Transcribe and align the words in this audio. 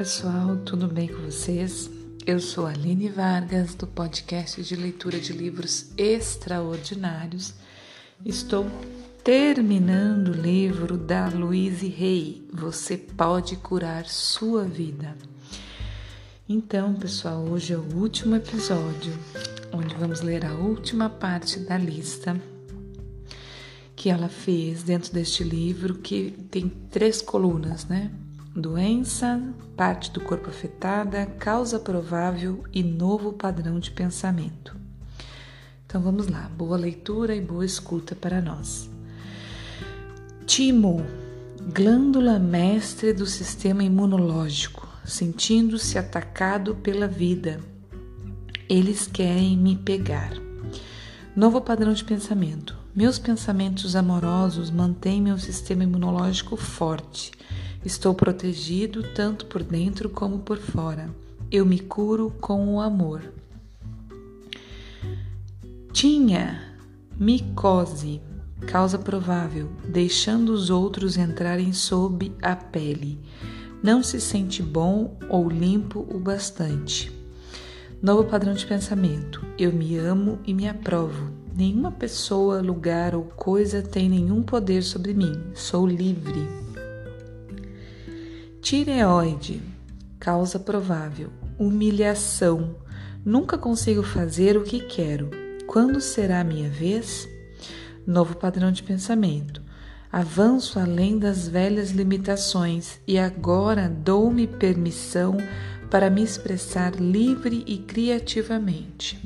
pessoal, 0.00 0.56
tudo 0.64 0.88
bem 0.88 1.08
com 1.08 1.20
vocês? 1.26 1.90
Eu 2.26 2.40
sou 2.40 2.64
Aline 2.64 3.10
Vargas, 3.10 3.74
do 3.74 3.86
podcast 3.86 4.62
de 4.62 4.74
leitura 4.74 5.20
de 5.20 5.30
livros 5.34 5.90
extraordinários. 5.94 7.52
Estou 8.24 8.64
terminando 9.22 10.28
o 10.28 10.40
livro 10.40 10.96
da 10.96 11.28
Louise 11.28 11.94
Hay, 12.00 12.48
Você 12.50 12.96
Pode 12.96 13.56
Curar 13.56 14.06
Sua 14.06 14.64
Vida. 14.64 15.14
Então, 16.48 16.94
pessoal, 16.94 17.44
hoje 17.44 17.74
é 17.74 17.76
o 17.76 17.94
último 17.94 18.36
episódio, 18.36 19.12
onde 19.70 19.94
vamos 19.96 20.22
ler 20.22 20.46
a 20.46 20.54
última 20.54 21.10
parte 21.10 21.60
da 21.60 21.76
lista 21.76 22.40
que 23.94 24.08
ela 24.08 24.30
fez 24.30 24.82
dentro 24.82 25.12
deste 25.12 25.44
livro, 25.44 25.96
que 25.96 26.30
tem 26.50 26.70
três 26.90 27.20
colunas, 27.20 27.84
né? 27.84 28.10
Doença, 28.60 29.42
parte 29.76 30.10
do 30.10 30.20
corpo 30.20 30.50
afetada, 30.50 31.26
causa 31.38 31.78
provável 31.78 32.62
e 32.72 32.82
novo 32.82 33.32
padrão 33.32 33.80
de 33.80 33.90
pensamento. 33.90 34.76
Então 35.86 36.00
vamos 36.00 36.28
lá, 36.28 36.48
boa 36.56 36.76
leitura 36.76 37.34
e 37.34 37.40
boa 37.40 37.64
escuta 37.64 38.14
para 38.14 38.40
nós. 38.40 38.88
Timo, 40.46 41.04
glândula 41.72 42.38
mestre 42.38 43.12
do 43.12 43.26
sistema 43.26 43.82
imunológico, 43.82 44.86
sentindo-se 45.04 45.98
atacado 45.98 46.74
pela 46.76 47.08
vida. 47.08 47.60
Eles 48.68 49.06
querem 49.06 49.56
me 49.56 49.76
pegar. 49.76 50.32
Novo 51.34 51.60
padrão 51.60 51.92
de 51.92 52.04
pensamento. 52.04 52.76
Meus 52.94 53.18
pensamentos 53.18 53.96
amorosos 53.96 54.70
mantêm 54.70 55.22
meu 55.22 55.38
sistema 55.38 55.84
imunológico 55.84 56.56
forte 56.56 57.32
Estou 57.84 58.14
protegido 58.14 59.02
tanto 59.14 59.46
por 59.46 59.62
dentro 59.62 60.10
como 60.10 60.40
por 60.40 60.58
fora. 60.58 61.10
Eu 61.50 61.64
me 61.64 61.78
curo 61.78 62.30
com 62.40 62.74
o 62.74 62.80
amor. 62.80 63.22
Tinha 65.92 66.76
micose, 67.18 68.20
causa 68.66 68.98
provável, 68.98 69.68
deixando 69.88 70.50
os 70.52 70.68
outros 70.68 71.16
entrarem 71.16 71.72
sob 71.72 72.32
a 72.42 72.54
pele. 72.54 73.18
Não 73.82 74.02
se 74.02 74.20
sente 74.20 74.62
bom 74.62 75.16
ou 75.28 75.48
limpo 75.48 76.06
o 76.10 76.18
bastante. 76.18 77.10
Novo 78.02 78.24
padrão 78.24 78.52
de 78.52 78.66
pensamento. 78.66 79.44
Eu 79.58 79.72
me 79.72 79.96
amo 79.96 80.38
e 80.46 80.52
me 80.52 80.68
aprovo. 80.68 81.30
Nenhuma 81.56 81.90
pessoa, 81.90 82.60
lugar 82.60 83.14
ou 83.14 83.24
coisa 83.24 83.82
tem 83.82 84.08
nenhum 84.08 84.42
poder 84.42 84.82
sobre 84.82 85.14
mim. 85.14 85.32
Sou 85.54 85.86
livre. 85.86 86.59
Tireoide, 88.60 89.62
causa 90.18 90.58
provável, 90.58 91.30
humilhação. 91.58 92.76
Nunca 93.24 93.56
consigo 93.56 94.02
fazer 94.02 94.56
o 94.56 94.62
que 94.62 94.80
quero. 94.80 95.30
Quando 95.66 96.00
será 96.00 96.40
a 96.40 96.44
minha 96.44 96.68
vez? 96.68 97.26
Novo 98.06 98.36
padrão 98.36 98.70
de 98.70 98.82
pensamento. 98.82 99.62
Avanço 100.12 100.78
além 100.78 101.18
das 101.18 101.48
velhas 101.48 101.90
limitações 101.90 103.00
e 103.06 103.18
agora 103.18 103.88
dou-me 103.88 104.46
permissão 104.46 105.38
para 105.90 106.10
me 106.10 106.22
expressar 106.22 106.94
livre 106.96 107.64
e 107.66 107.78
criativamente. 107.78 109.18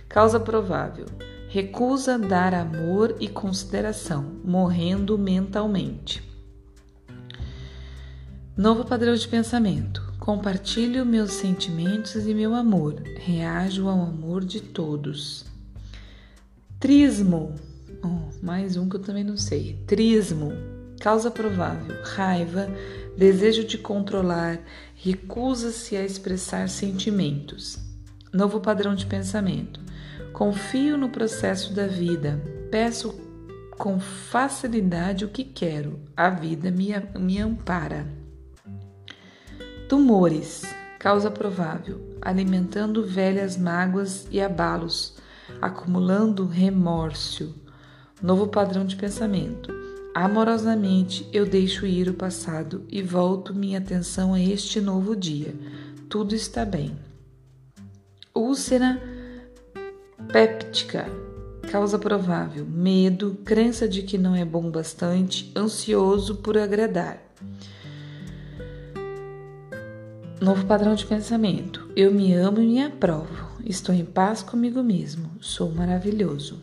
Causa 0.09 0.39
provável. 0.39 1.05
Recusa 1.49 2.17
dar 2.17 2.55
amor 2.55 3.15
e 3.19 3.27
consideração, 3.27 4.23
morrendo 4.43 5.19
mentalmente. 5.19 6.26
Novo 8.57 8.83
padrão 8.83 9.13
de 9.13 9.27
pensamento. 9.27 10.01
Compartilho 10.19 11.05
meus 11.05 11.33
sentimentos 11.33 12.25
e 12.25 12.33
meu 12.33 12.55
amor. 12.55 12.95
Reajo 13.19 13.87
ao 13.87 14.01
amor 14.01 14.43
de 14.43 14.59
todos. 14.59 15.45
Trismo. 16.79 17.53
Oh, 18.03 18.43
mais 18.43 18.75
um 18.75 18.89
que 18.89 18.95
eu 18.95 18.99
também 18.99 19.23
não 19.23 19.37
sei. 19.37 19.79
Trismo. 19.85 20.53
Causa 20.99 21.29
provável. 21.29 22.01
Raiva. 22.03 22.67
Desejo 23.15 23.63
de 23.63 23.77
controlar. 23.77 24.59
Recusa-se 24.95 25.95
a 25.95 26.03
expressar 26.03 26.67
sentimentos. 26.67 27.77
Novo 28.33 28.59
padrão 28.59 28.95
de 28.95 29.05
pensamento. 29.05 29.79
Confio 30.33 30.97
no 30.97 31.09
processo 31.09 31.75
da 31.75 31.85
vida. 31.85 32.41
Peço 32.71 33.13
com 33.77 33.99
facilidade 33.99 35.25
o 35.25 35.29
que 35.29 35.43
quero. 35.43 35.99
A 36.17 36.31
vida 36.31 36.71
me, 36.71 36.87
me 37.19 37.39
ampara. 37.39 38.16
Tumores, 39.87 40.63
causa 40.99 41.31
provável, 41.31 42.17
alimentando 42.21 43.05
velhas 43.05 43.55
mágoas 43.55 44.27
e 44.29 44.41
abalos, 44.41 45.15
acumulando 45.61 46.45
remorso. 46.45 47.55
Novo 48.21 48.47
padrão 48.47 48.85
de 48.85 48.97
pensamento. 48.97 49.73
Amorosamente 50.13 51.25
eu 51.31 51.45
deixo 51.45 51.85
ir 51.85 52.09
o 52.09 52.13
passado 52.13 52.83
e 52.89 53.01
volto 53.01 53.53
minha 53.53 53.77
atenção 53.77 54.33
a 54.33 54.41
este 54.41 54.81
novo 54.81 55.15
dia. 55.15 55.55
Tudo 56.09 56.35
está 56.35 56.65
bem. 56.65 56.93
Úlcera 58.35 59.01
péptica, 60.33 61.05
causa 61.71 61.97
provável, 61.97 62.65
medo, 62.65 63.37
crença 63.45 63.87
de 63.87 64.01
que 64.01 64.17
não 64.17 64.35
é 64.35 64.43
bom 64.43 64.69
bastante, 64.69 65.49
ansioso 65.55 66.35
por 66.35 66.57
agradar. 66.57 67.21
Novo 70.39 70.67
padrão 70.67 70.93
de 70.93 71.03
pensamento. 71.03 71.89
Eu 71.95 72.13
me 72.13 72.31
amo 72.31 72.61
e 72.61 72.67
me 72.67 72.83
aprovo. 72.83 73.47
Estou 73.65 73.93
em 73.93 74.05
paz 74.05 74.43
comigo 74.43 74.83
mesmo. 74.83 75.31
Sou 75.41 75.71
maravilhoso. 75.71 76.61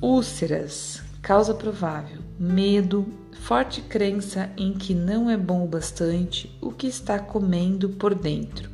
Úlceras. 0.00 1.02
Causa 1.20 1.52
provável. 1.52 2.18
Medo. 2.38 3.04
Forte 3.32 3.82
crença 3.82 4.48
em 4.56 4.72
que 4.74 4.94
não 4.94 5.28
é 5.28 5.36
bom 5.36 5.64
o 5.64 5.68
bastante 5.68 6.56
o 6.60 6.70
que 6.70 6.86
está 6.86 7.18
comendo 7.18 7.88
por 7.88 8.14
dentro. 8.14 8.70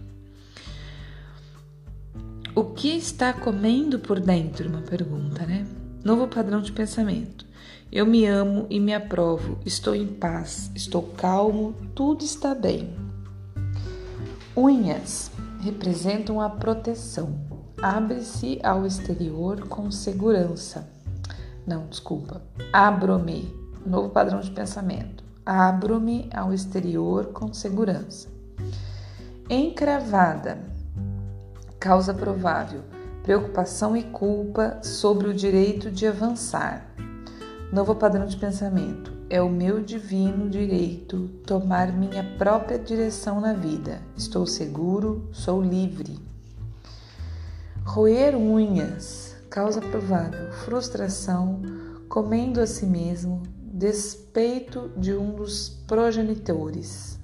O 2.54 2.62
que 2.62 2.88
está 2.88 3.32
comendo 3.32 3.98
por 3.98 4.20
dentro? 4.20 4.68
Uma 4.68 4.82
pergunta, 4.82 5.46
né? 5.46 5.66
Novo 6.04 6.28
padrão 6.28 6.60
de 6.60 6.72
pensamento. 6.72 7.46
Eu 7.90 8.04
me 8.04 8.26
amo 8.26 8.66
e 8.68 8.78
me 8.78 8.92
aprovo. 8.92 9.58
Estou 9.64 9.94
em 9.94 10.06
paz. 10.06 10.70
Estou 10.74 11.02
calmo. 11.02 11.74
Tudo 11.94 12.22
está 12.22 12.54
bem. 12.54 13.05
Unhas 14.56 15.30
representam 15.60 16.40
a 16.40 16.48
proteção. 16.48 17.38
Abre-se 17.82 18.58
ao 18.62 18.86
exterior 18.86 19.68
com 19.68 19.90
segurança. 19.90 20.88
Não, 21.66 21.86
desculpa. 21.88 22.40
Abro-me. 22.72 23.54
Novo 23.84 24.08
padrão 24.08 24.40
de 24.40 24.50
pensamento. 24.50 25.22
Abro-me 25.44 26.30
ao 26.32 26.54
exterior 26.54 27.26
com 27.26 27.52
segurança. 27.52 28.28
Encravada. 29.50 30.58
Causa 31.78 32.14
provável. 32.14 32.80
Preocupação 33.22 33.94
e 33.94 34.04
culpa 34.04 34.78
sobre 34.82 35.28
o 35.28 35.34
direito 35.34 35.90
de 35.90 36.06
avançar. 36.06 36.94
Novo 37.70 37.94
padrão 37.94 38.24
de 38.24 38.38
pensamento 38.38 39.15
é 39.28 39.42
o 39.42 39.50
meu 39.50 39.82
divino 39.82 40.48
direito 40.48 41.28
tomar 41.44 41.92
minha 41.92 42.22
própria 42.38 42.78
direção 42.78 43.40
na 43.40 43.52
vida. 43.52 44.00
Estou 44.16 44.46
seguro, 44.46 45.28
sou 45.32 45.60
livre. 45.60 46.18
Roer 47.84 48.36
unhas, 48.36 49.34
causa 49.50 49.80
provável, 49.80 50.52
frustração, 50.64 51.60
comendo 52.08 52.60
a 52.60 52.66
si 52.66 52.86
mesmo, 52.86 53.42
despeito 53.58 54.90
de 54.96 55.12
um 55.12 55.34
dos 55.34 55.70
progenitores. 55.86 57.18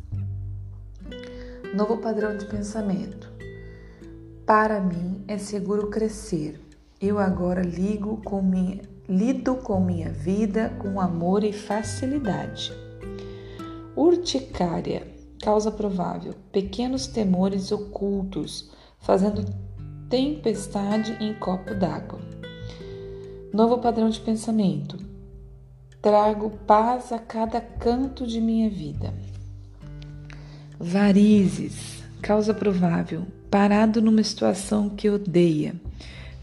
Novo 1.75 1.99
padrão 1.99 2.37
de 2.37 2.47
pensamento. 2.47 3.31
Para 4.45 4.81
mim 4.81 5.25
é 5.29 5.39
seguro 5.39 5.87
crescer. 5.89 6.61
Eu 7.01 7.19
agora 7.19 7.63
ligo 7.63 8.21
com 8.23 8.43
minha 8.43 8.92
lido 9.13 9.57
com 9.57 9.79
minha 9.79 10.11
vida 10.11 10.71
com 10.79 10.99
amor 10.99 11.45
e 11.45 11.53
facilidade. 11.53 12.73
Urticária, 13.95 15.07
causa 15.43 15.71
provável, 15.71 16.35
pequenos 16.51 17.07
temores 17.07 17.71
ocultos, 17.71 18.71
fazendo 19.01 19.45
tempestade 20.09 21.15
em 21.21 21.35
copo 21.35 21.75
d'água. 21.75 22.21
Novo 23.53 23.79
padrão 23.79 24.09
de 24.09 24.19
pensamento. 24.19 24.97
Trago 26.01 26.51
paz 26.67 27.13
a 27.13 27.19
cada 27.19 27.61
canto 27.61 28.27
de 28.27 28.41
minha 28.41 28.71
vida. 28.71 29.13
Varizes, 30.81 32.03
causa 32.23 32.55
provável, 32.55 33.27
parado 33.51 34.01
numa 34.01 34.23
situação 34.23 34.89
que 34.89 35.11
odeia 35.11 35.75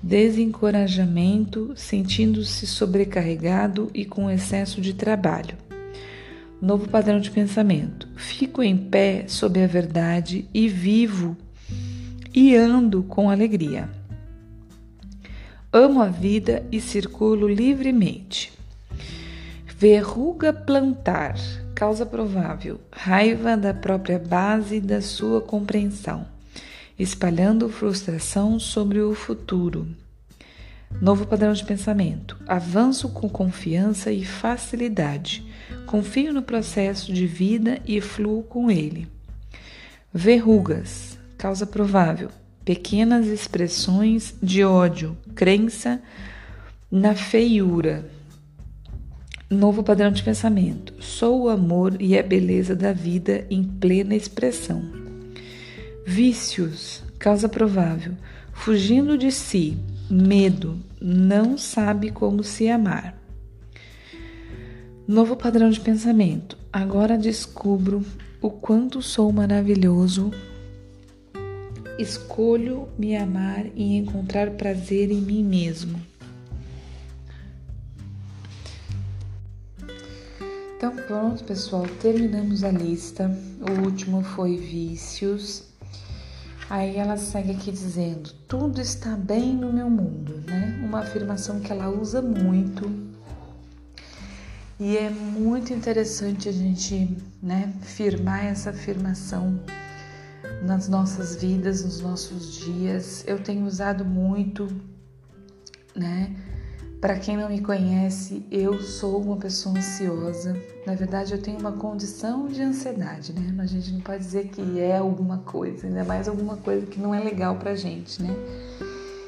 desencorajamento, 0.01 1.73
sentindo-se 1.75 2.65
sobrecarregado 2.65 3.91
e 3.93 4.05
com 4.05 4.29
excesso 4.29 4.79
de 4.79 4.93
trabalho. 4.93 5.57
Novo 6.61 6.87
padrão 6.89 7.19
de 7.19 7.31
pensamento. 7.31 8.07
Fico 8.15 8.63
em 8.63 8.77
pé 8.77 9.25
sob 9.27 9.61
a 9.61 9.67
verdade 9.67 10.47
e 10.53 10.67
vivo 10.67 11.37
e 12.33 12.55
ando 12.55 13.03
com 13.03 13.29
alegria. 13.29 13.89
Amo 15.71 16.01
a 16.01 16.07
vida 16.07 16.65
e 16.71 16.81
circulo 16.81 17.47
livremente. 17.47 18.51
Verruga 19.67 20.51
plantar, 20.51 21.37
causa 21.73 22.05
provável, 22.05 22.81
raiva 22.91 23.55
da 23.55 23.73
própria 23.73 24.19
base 24.19 24.81
da 24.81 25.01
sua 25.01 25.39
compreensão 25.39 26.38
espalhando 26.99 27.69
frustração 27.69 28.59
sobre 28.59 28.99
o 28.99 29.15
futuro. 29.15 29.87
Novo 31.01 31.25
padrão 31.25 31.53
de 31.53 31.63
pensamento. 31.63 32.37
Avanço 32.45 33.07
com 33.09 33.29
confiança 33.29 34.11
e 34.11 34.25
facilidade. 34.25 35.45
Confio 35.85 36.33
no 36.33 36.41
processo 36.41 37.13
de 37.13 37.25
vida 37.25 37.79
e 37.85 38.01
fluo 38.01 38.43
com 38.43 38.69
ele. 38.69 39.07
Verrugas. 40.13 41.17
Causa 41.37 41.65
provável. 41.65 42.29
Pequenas 42.65 43.27
expressões 43.27 44.35
de 44.43 44.63
ódio, 44.63 45.17
crença 45.33 46.01
na 46.91 47.15
feiura. 47.15 48.05
Novo 49.49 49.81
padrão 49.81 50.11
de 50.11 50.21
pensamento. 50.21 50.93
Sou 51.01 51.43
o 51.43 51.49
amor 51.49 51.99
e 51.99 52.17
a 52.17 52.21
beleza 52.21 52.75
da 52.75 52.91
vida 52.91 53.47
em 53.49 53.63
plena 53.63 54.13
expressão. 54.13 54.98
Vícios, 56.11 57.03
causa 57.19 57.47
provável. 57.47 58.13
Fugindo 58.51 59.15
de 59.15 59.31
si, 59.31 59.77
medo, 60.09 60.79
não 60.99 61.55
sabe 61.55 62.09
como 62.09 62.43
se 62.43 62.67
amar. 62.67 63.15
Novo 65.07 65.35
padrão 65.35 65.69
de 65.69 65.79
pensamento. 65.79 66.57
Agora 66.73 67.15
descubro 67.15 68.03
o 68.41 68.49
quanto 68.49 69.03
sou 69.03 69.31
maravilhoso. 69.31 70.31
Escolho 71.99 72.89
me 72.97 73.15
amar 73.15 73.67
e 73.75 73.95
encontrar 73.95 74.49
prazer 74.53 75.11
em 75.11 75.21
mim 75.21 75.43
mesmo. 75.43 76.01
Então, 80.75 80.95
pronto, 81.05 81.43
pessoal, 81.43 81.85
terminamos 82.01 82.63
a 82.63 82.71
lista. 82.71 83.29
O 83.61 83.85
último 83.85 84.23
foi 84.23 84.57
vícios. 84.57 85.68
Aí 86.69 86.97
ela 86.97 87.17
segue 87.17 87.51
aqui 87.51 87.71
dizendo: 87.71 88.31
tudo 88.47 88.79
está 88.79 89.15
bem 89.15 89.55
no 89.55 89.73
meu 89.73 89.89
mundo, 89.89 90.43
né? 90.45 90.79
Uma 90.83 90.99
afirmação 90.99 91.59
que 91.59 91.71
ela 91.71 91.89
usa 91.89 92.21
muito. 92.21 93.09
E 94.79 94.95
é 94.95 95.09
muito 95.09 95.73
interessante 95.73 96.47
a 96.47 96.53
gente, 96.53 97.17
né, 97.43 97.73
firmar 97.81 98.45
essa 98.45 98.69
afirmação 98.69 99.59
nas 100.61 100.87
nossas 100.87 101.35
vidas, 101.35 101.83
nos 101.83 101.99
nossos 101.99 102.53
dias. 102.53 103.25
Eu 103.27 103.43
tenho 103.43 103.65
usado 103.65 104.05
muito, 104.05 104.67
né? 105.93 106.33
Para 107.01 107.17
quem 107.17 107.37
não 107.37 107.47
me 107.47 107.61
conhece, 107.61 108.45
eu 108.51 108.81
sou 108.81 109.21
uma 109.21 109.37
pessoa 109.37 109.77
ansiosa. 109.77 110.53
Na 110.85 110.95
verdade, 110.95 111.31
eu 111.31 111.41
tenho 111.41 111.57
uma 111.57 111.71
condição 111.71 112.47
de 112.47 112.61
ansiedade, 112.61 113.31
né? 113.31 113.55
A 113.57 113.65
gente 113.65 113.93
não 113.93 114.01
pode 114.01 114.21
dizer 114.21 114.49
que 114.49 114.77
é 114.77 114.97
alguma 114.97 115.37
coisa, 115.37 115.87
ainda 115.87 116.03
mais 116.03 116.27
alguma 116.27 116.57
coisa 116.57 116.85
que 116.85 116.99
não 116.99 117.15
é 117.15 117.23
legal 117.23 117.55
pra 117.55 117.73
gente, 117.73 118.21
né? 118.21 118.35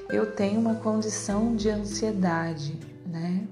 Eu 0.09 0.35
tenho 0.35 0.59
uma 0.59 0.75
condição 0.75 1.55
de 1.55 1.69
ansiedade, 1.69 2.77
né? 3.05 3.47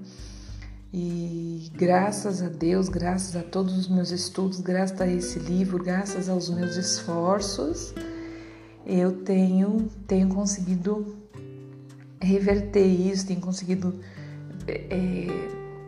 E 0.92 1.70
graças 1.74 2.42
a 2.42 2.48
Deus, 2.48 2.90
graças 2.90 3.34
a 3.36 3.42
todos 3.42 3.78
os 3.78 3.88
meus 3.88 4.10
estudos, 4.10 4.60
graças 4.60 5.00
a 5.00 5.06
esse 5.06 5.38
livro, 5.38 5.82
graças 5.82 6.28
aos 6.28 6.50
meus 6.50 6.76
esforços, 6.76 7.94
eu 8.84 9.12
tenho, 9.22 9.88
tenho 10.06 10.28
conseguido 10.28 11.19
reverter 12.20 12.84
isso, 12.84 13.26
tenho 13.26 13.40
conseguido 13.40 14.00
é, 14.68 15.26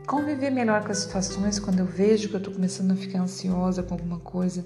conviver 0.07 0.51
melhor 0.51 0.83
com 0.85 0.91
as 0.91 0.99
situações 0.99 1.59
quando 1.59 1.81
eu 1.81 1.87
vejo 1.87 2.29
que 2.29 2.35
eu 2.35 2.39
estou 2.39 2.55
começando 2.55 2.93
a 2.93 2.97
ficar 2.97 3.21
ansiosa 3.21 3.83
com 3.83 3.95
alguma 3.95 4.19
coisa. 4.19 4.65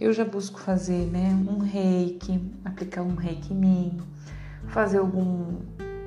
Eu 0.00 0.12
já 0.12 0.24
busco 0.24 0.58
fazer 0.58 1.06
né, 1.06 1.28
um 1.48 1.58
reiki, 1.58 2.40
aplicar 2.64 3.02
um 3.02 3.14
reiki 3.14 3.52
em 3.52 3.56
mim, 3.56 4.00
fazer 4.68 4.98
algum 4.98 5.56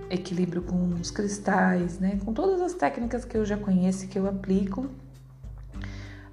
equilíbrio 0.10 0.63
com 0.63 0.95
os 0.95 1.12
cristais, 1.12 2.00
né, 2.00 2.19
com 2.24 2.33
todas 2.33 2.62
as 2.62 2.74
técnicas 2.74 3.25
que 3.25 3.38
eu 3.38 3.45
já 3.45 3.57
conheço 3.57 4.07
que 4.07 4.17
eu 4.17 4.27
aplico. 4.27 4.89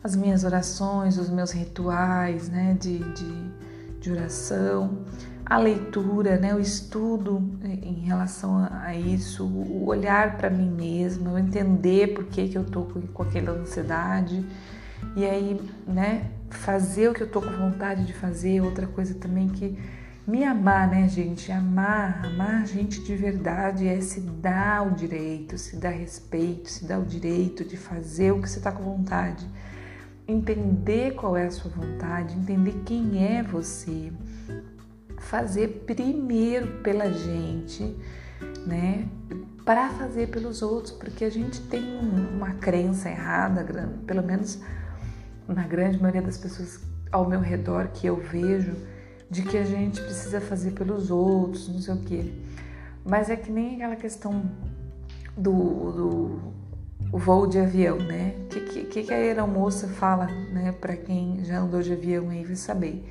As 0.03 0.17
minhas 0.17 0.45
orações, 0.45 1.19
os 1.19 1.29
meus 1.29 1.51
rituais 1.51 2.49
né, 2.49 2.75
de, 2.81 2.99
de, 2.99 3.51
de 4.01 4.11
oração 4.11 5.05
a 5.51 5.59
leitura, 5.59 6.39
né, 6.39 6.55
o 6.55 6.61
estudo 6.61 7.43
em 7.65 8.05
relação 8.05 8.69
a 8.71 8.95
isso, 8.95 9.45
o 9.45 9.85
olhar 9.85 10.37
para 10.37 10.49
mim 10.49 10.71
mesma, 10.71 11.31
eu 11.31 11.39
entender 11.39 12.15
por 12.15 12.27
que, 12.27 12.47
que 12.47 12.57
eu 12.57 12.63
tô 12.63 12.83
com, 12.83 13.01
com 13.03 13.23
aquela 13.25 13.51
ansiedade 13.51 14.47
e 15.17 15.27
aí, 15.27 15.61
né, 15.89 16.31
fazer 16.51 17.09
o 17.09 17.15
que 17.15 17.25
eu 17.25 17.29
tô 17.29 17.43
com 17.43 17.51
vontade 17.51 18.07
de 18.07 18.13
fazer, 18.13 18.61
outra 18.61 18.87
coisa 18.87 19.13
também 19.15 19.49
que 19.49 19.77
me 20.25 20.45
amar, 20.45 20.89
né, 20.89 21.09
gente? 21.09 21.51
Amar, 21.51 22.25
amar 22.25 22.63
a 22.63 22.65
gente 22.65 23.03
de 23.03 23.17
verdade 23.17 23.89
é 23.89 24.01
se 24.01 24.21
dar 24.21 24.87
o 24.87 24.93
direito, 24.93 25.59
se 25.59 25.75
dar 25.75 25.91
respeito, 25.91 26.71
se 26.71 26.85
dar 26.85 27.01
o 27.01 27.05
direito 27.05 27.65
de 27.65 27.77
fazer 27.77 28.31
o 28.31 28.41
que 28.41 28.49
você 28.49 28.61
tá 28.61 28.71
com 28.71 28.85
vontade. 28.85 29.45
Entender 30.29 31.15
qual 31.15 31.37
é 31.37 31.47
a 31.47 31.51
sua 31.51 31.73
vontade, 31.73 32.37
entender 32.37 32.83
quem 32.85 33.25
é 33.27 33.43
você, 33.43 34.13
fazer 35.21 35.85
primeiro 35.87 36.83
pela 36.83 37.13
gente, 37.13 37.97
né? 38.67 39.07
Para 39.65 39.91
fazer 39.91 40.29
pelos 40.29 40.63
outros, 40.63 40.93
porque 40.93 41.25
a 41.25 41.31
gente 41.31 41.61
tem 41.61 41.85
uma 42.35 42.55
crença 42.55 43.09
errada, 43.09 43.65
pelo 44.07 44.23
menos 44.23 44.59
na 45.47 45.67
grande 45.67 45.99
maioria 45.99 46.23
das 46.23 46.39
pessoas 46.39 46.81
ao 47.13 47.29
meu 47.29 47.41
redor 47.41 47.89
que 47.89 48.07
eu 48.07 48.17
vejo, 48.17 48.73
de 49.31 49.43
que 49.43 49.57
a 49.57 49.65
gente 49.65 50.01
precisa 50.01 50.41
fazer 50.41 50.73
pelos 50.73 51.11
outros, 51.11 51.69
não 51.69 51.81
sei 51.81 51.95
o 51.95 52.01
quê. 52.01 52.33
Mas 53.05 53.31
é 53.31 53.37
que 53.37 53.53
nem 53.53 53.77
aquela 53.77 53.97
questão 53.97 54.51
do, 55.37 55.93
do 55.93 57.19
voo 57.19 57.47
de 57.47 57.59
avião, 57.59 57.99
né? 57.99 58.35
O 58.45 58.49
que, 58.49 58.85
que, 58.85 59.03
que 59.05 59.13
a 59.13 59.17
aeromoça 59.17 59.87
fala, 59.87 60.27
né? 60.27 60.73
Para 60.73 60.97
quem 60.97 61.45
já 61.45 61.61
andou 61.61 61.83
de 61.83 61.93
avião 61.93 62.31
aí 62.31 62.45
vai 62.45 62.57
saber 62.57 63.05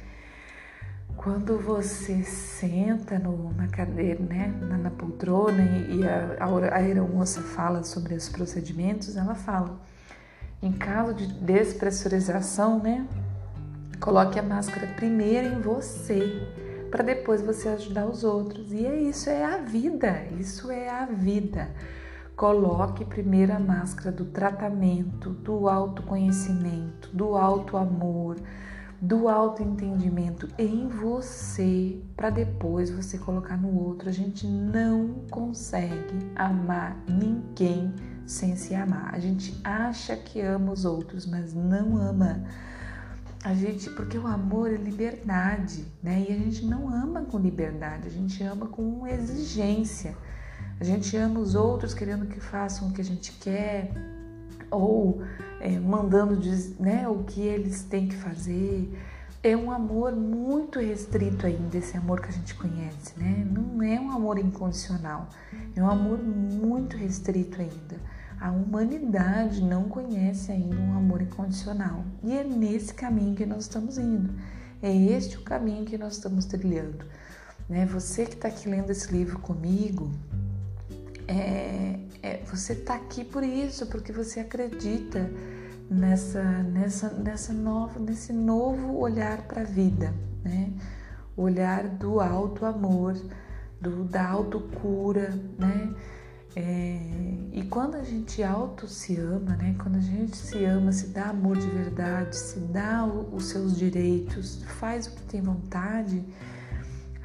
quando 1.22 1.60
você 1.60 2.24
senta 2.24 3.20
no, 3.20 3.52
na 3.52 3.68
cadeira, 3.68 4.24
né, 4.24 4.58
na, 4.62 4.78
na 4.78 4.90
poltrona 4.90 5.62
e, 5.62 5.98
e 5.98 6.08
a, 6.08 6.38
a 6.40 6.76
aeromoça 6.78 7.42
fala 7.42 7.84
sobre 7.84 8.14
os 8.14 8.30
procedimentos, 8.30 9.18
ela 9.18 9.36
fala, 9.36 9.82
em 10.64 10.72
caso 10.72 11.14
de 11.14 11.28
despressurização, 11.28 12.80
né, 12.80 13.06
coloque 14.00 14.40
a 14.40 14.44
máscara 14.44 14.88
primeiro 14.96 15.56
em 15.56 15.62
você, 15.62 16.42
para 16.90 17.04
depois 17.04 17.42
você 17.42 17.68
ajudar 17.68 18.06
os 18.06 18.24
outros. 18.24 18.72
E 18.72 18.86
é 18.86 19.02
isso, 19.02 19.30
é 19.30 19.44
a 19.44 19.58
vida, 19.58 20.24
isso 20.40 20.72
é 20.72 20.88
a 20.88 21.06
vida. 21.06 21.70
Coloque 22.34 23.04
primeiro 23.04 23.52
a 23.52 23.60
máscara 23.60 24.10
do 24.10 24.24
tratamento, 24.24 25.32
do 25.32 25.68
autoconhecimento, 25.68 27.10
do 27.14 27.36
auto 27.36 27.76
amor 27.76 28.38
do 29.02 29.30
autoentendimento 29.30 30.50
em 30.58 30.88
você 30.88 32.02
para 32.16 32.30
depois 32.30 32.90
você 32.90 33.18
colocar 33.18 33.58
no 33.58 33.74
outro. 33.78 34.10
A 34.10 34.12
gente 34.12 34.46
não 34.46 35.26
consegue 35.30 36.32
amar 36.36 36.98
ninguém 37.08 37.94
sem 38.26 38.56
se 38.56 38.76
amar. 38.76 39.14
A 39.14 39.20
gente 39.20 39.60
acha 39.64 40.16
que 40.16 40.42
ama 40.42 40.72
os 40.72 40.86
outros, 40.86 41.26
mas 41.26 41.54
não 41.54 41.98
ama. 41.98 42.44
A 43.44 43.54
gente, 43.54 43.90
porque 43.92 44.18
o 44.18 44.28
amor 44.28 44.72
é 44.72 44.76
liberdade, 44.76 45.86
né? 46.04 46.26
E 46.28 46.34
a 46.34 46.38
gente 46.38 46.66
não 46.66 46.90
ama 46.90 47.22
com 47.22 47.40
liberdade, 47.40 48.08
a 48.08 48.12
gente 48.12 48.44
ama 48.44 48.68
com 48.68 49.08
exigência. 49.08 50.16
A 50.78 50.84
gente 50.84 51.16
ama 51.16 51.40
os 51.40 51.56
outros 51.56 51.94
querendo 51.94 52.26
que 52.26 52.40
façam 52.42 52.90
o 52.90 52.94
que 52.94 53.00
a 53.00 53.04
gente 53.04 53.32
quer, 53.40 53.92
ou 54.70 55.22
é, 55.60 55.80
mandando 55.80 56.40
né, 56.80 57.08
o 57.08 57.24
que 57.24 57.42
eles 57.42 57.84
têm 57.84 58.08
que 58.08 58.16
fazer. 58.16 58.92
É 59.42 59.56
um 59.56 59.72
amor 59.72 60.14
muito 60.14 60.80
restrito 60.80 61.46
ainda, 61.46 61.78
esse 61.78 61.96
amor 61.96 62.22
que 62.22 62.28
a 62.28 62.32
gente 62.32 62.54
conhece, 62.56 63.18
né? 63.18 63.48
Não 63.50 63.82
é 63.82 63.98
um 63.98 64.12
amor 64.12 64.38
incondicional, 64.38 65.30
é 65.74 65.82
um 65.82 65.90
amor 65.90 66.18
muito 66.18 66.98
restrito 66.98 67.62
ainda. 67.62 67.98
A 68.40 68.52
humanidade 68.52 69.62
não 69.64 69.84
conhece 69.84 70.52
ainda 70.52 70.76
um 70.76 70.98
amor 70.98 71.22
incondicional. 71.22 72.04
E 72.24 72.38
é 72.38 72.44
nesse 72.44 72.94
caminho 72.94 73.36
que 73.36 73.46
nós 73.46 73.64
estamos 73.64 73.98
indo. 73.98 74.34
É 74.82 74.94
este 74.94 75.38
o 75.38 75.42
caminho 75.42 75.86
que 75.86 75.98
nós 75.98 76.14
estamos 76.14 76.46
trilhando. 76.46 77.06
Né? 77.68 77.86
Você 77.86 78.26
que 78.26 78.36
está 78.36 78.48
aqui 78.48 78.70
lendo 78.70 78.90
esse 78.92 79.12
livro 79.12 79.40
comigo, 79.40 80.10
é, 81.28 82.00
é, 82.22 82.42
você 82.46 82.74
está 82.74 82.96
aqui 82.96 83.24
por 83.24 83.44
isso, 83.44 83.86
porque 83.88 84.12
você 84.12 84.42
acredita 84.42 85.30
nessa, 85.90 86.44
nessa, 86.64 87.10
nessa 87.10 87.54
nova, 87.54 88.00
nesse 88.00 88.34
novo 88.34 88.98
olhar 88.98 89.44
para 89.44 89.62
a 89.62 89.66
vida, 89.66 90.14
né? 90.44 90.72
O 91.36 91.44
olhar 91.44 91.88
do 91.88 92.20
alto 92.20 92.66
amor, 92.66 93.16
do, 93.80 94.04
da 94.04 94.28
autocura, 94.28 95.30
né? 95.58 95.96
É, 96.56 97.00
e 97.54 97.64
quando 97.70 97.96
a 97.96 98.04
gente 98.04 98.44
auto 98.44 98.88
se 98.88 99.16
ama, 99.18 99.56
né? 99.56 99.76
Quando 99.82 99.96
a 99.98 100.02
gente 100.02 100.36
se 100.36 100.66
ama, 100.66 100.92
se 100.92 101.08
dá 101.08 101.30
amor 101.30 101.58
de 101.58 101.68
verdade, 101.68 102.36
se 102.36 102.60
dá 102.60 103.06
o, 103.06 103.36
os 103.36 103.46
seus 103.46 103.78
direitos, 103.78 104.64
faz 104.64 105.08
o 105.08 105.12
que 105.12 105.24
tem 105.24 105.42
vontade, 105.42 106.24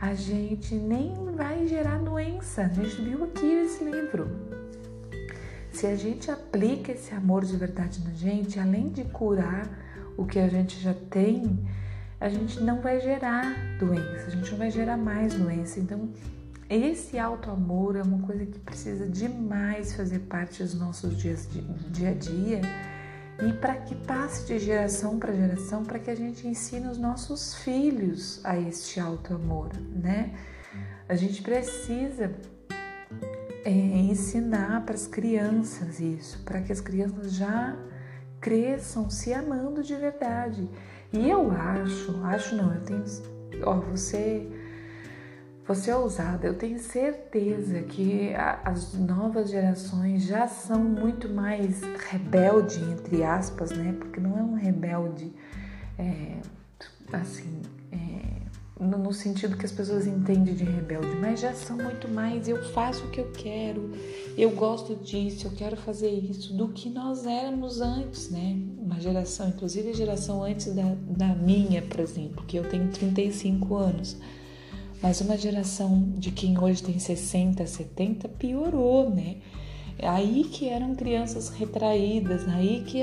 a 0.01 0.15
gente 0.15 0.75
nem 0.75 1.15
vai 1.33 1.67
gerar 1.67 1.99
doença. 1.99 2.63
A 2.63 2.69
gente 2.69 3.03
viu 3.03 3.25
aqui 3.25 3.47
esse 3.47 3.83
livro. 3.83 4.64
Se 5.75 5.89
a 5.89 5.97
gente 5.97 6.31
aplica 6.31 6.93
esse 6.93 7.13
amor 7.13 7.45
de 7.45 7.57
verdade 7.57 8.01
na 8.05 8.15
gente, 8.15 8.61
além 8.61 8.91
de 8.91 9.03
curar 9.03 9.69
o 10.17 10.25
que 10.25 10.39
a 10.39 10.47
gente 10.47 10.81
já 10.81 10.95
tem, 10.95 11.67
a 12.21 12.29
gente 12.29 12.61
não 12.61 12.81
vai 12.81 13.01
gerar 13.01 13.77
doença, 13.77 14.29
a 14.29 14.31
gente 14.31 14.53
não 14.53 14.59
vai 14.59 14.71
gerar 14.71 14.97
mais 14.97 15.35
doença. 15.35 15.81
Então, 15.81 16.11
esse 16.71 17.19
alto 17.19 17.51
amor 17.51 17.97
é 17.97 18.03
uma 18.03 18.21
coisa 18.21 18.47
que 18.47 18.59
precisa 18.61 19.09
demais 19.09 19.93
fazer 19.95 20.21
parte 20.21 20.63
dos 20.63 20.75
nossos 20.75 21.17
dias 21.17 21.49
de 21.51 21.61
dia 21.91 22.11
a 22.11 22.15
dia 22.15 22.61
e 23.45 23.53
para 23.55 23.75
que 23.75 23.97
passe 23.97 24.47
de 24.47 24.61
geração 24.61 25.19
para 25.19 25.33
geração, 25.33 25.83
para 25.83 25.99
que 25.99 26.09
a 26.09 26.15
gente 26.15 26.47
ensine 26.47 26.87
os 26.87 26.99
nossos 26.99 27.53
filhos 27.53 28.41
a 28.45 28.57
este 28.57 29.01
alto 29.01 29.35
amor, 29.35 29.73
né? 29.93 30.35
A 31.09 31.17
gente 31.17 31.43
precisa 31.43 32.33
é, 33.65 33.71
ensinar 33.71 34.85
para 34.85 34.95
as 34.95 35.07
crianças 35.07 35.99
isso, 35.99 36.43
para 36.45 36.61
que 36.61 36.73
as 36.73 36.81
crianças 36.81 37.33
já 37.33 37.77
cresçam 38.41 39.09
se 39.09 39.33
amando 39.33 39.83
de 39.83 39.95
verdade. 39.95 40.69
E 41.13 41.31
eu 41.31 41.51
acho, 41.51 42.23
acho 42.25 42.55
não, 42.55 42.75
eu 42.75 42.81
tenho, 42.83 43.05
ó, 43.63 43.81
você 43.81 44.47
você 45.67 45.91
é 45.91 45.97
ousada, 45.97 46.47
eu 46.47 46.53
tenho 46.53 46.79
certeza 46.79 47.81
que 47.81 48.35
as 48.63 48.93
novas 48.93 49.49
gerações 49.49 50.25
já 50.25 50.47
são 50.47 50.85
muito 50.85 51.27
mais 51.31 51.81
rebelde, 52.11 52.83
entre 52.85 53.25
aspas, 53.25 53.71
né? 53.71 53.95
Porque 53.99 54.21
não 54.21 54.39
é 54.39 54.43
um 54.43 54.53
rebelde 54.53 55.33
é, 55.99 56.37
assim, 57.11 57.63
no, 58.79 58.99
no, 58.99 59.13
sentido 59.13 59.57
que 59.57 59.65
as 59.65 59.73
pessoas 59.73 60.07
entendem 60.07 60.55
de 60.55 60.65
rebelde, 60.65 61.17
mas 61.21 61.41
já 61.41 61.55
são 61.55 61.77
muito 61.77 62.09
mais 62.09 62.49
eu 62.49 62.63
faço 62.73 63.05
o 63.05 63.11
que 63.11 63.21
eu 63.21 63.31
quero, 63.33 63.93
eu 64.37 64.51
gosto 64.51 64.97
disso, 64.97 65.47
eu 65.47 65.53
quero 65.53 65.77
fazer 65.77 66.11
isso, 66.11 66.55
do 66.55 66.69
que 66.69 66.91
nós 66.91 67.25
éramos 67.25 67.81
antes, 67.81 68.31
né? 68.31 68.59
Uma 68.79 69.01
geração, 69.01 69.49
inclusive 69.49 69.91
a 69.91 69.95
geração 69.95 70.43
antes 70.43 70.75
da, 70.75 70.95
da 71.07 71.35
minha, 71.35 71.83
por 71.83 72.01
exemplo, 72.01 72.45
que 72.47 72.57
eu 72.57 72.69
tenho 72.69 72.89
35 72.91 73.75
anos 73.77 74.17
mas 75.05 75.21
uma 75.21 75.37
geração 75.37 76.15
de 76.17 76.31
quem 76.31 76.59
hoje 76.59 76.83
tem 76.83 76.99
60, 76.99 77.67
70 77.67 78.27
piorou, 78.27 79.11
né? 79.11 79.37
Aí 79.99 80.45
que 80.45 80.71
eram 80.71 80.95
crianças 80.95 81.51
retraídas, 81.51 82.49
aí 82.49 82.83
que, 82.87 83.01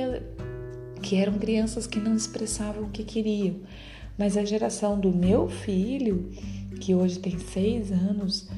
que 0.99 1.15
eram 1.17 1.33
crianças 1.37 1.85
que 1.85 1.99
não 1.99 2.15
expressavam 2.15 2.85
o 2.85 2.89
que 2.89 3.03
queriam. 3.03 3.57
Mas 4.17 4.37
a 4.37 4.45
geração 4.45 4.99
do 4.99 5.11
meu 5.11 5.47
filho, 5.47 6.29
que 6.79 6.93
hoje 6.93 7.19
tem 7.19 7.37
seis 7.37 7.91
anos, 7.91 8.49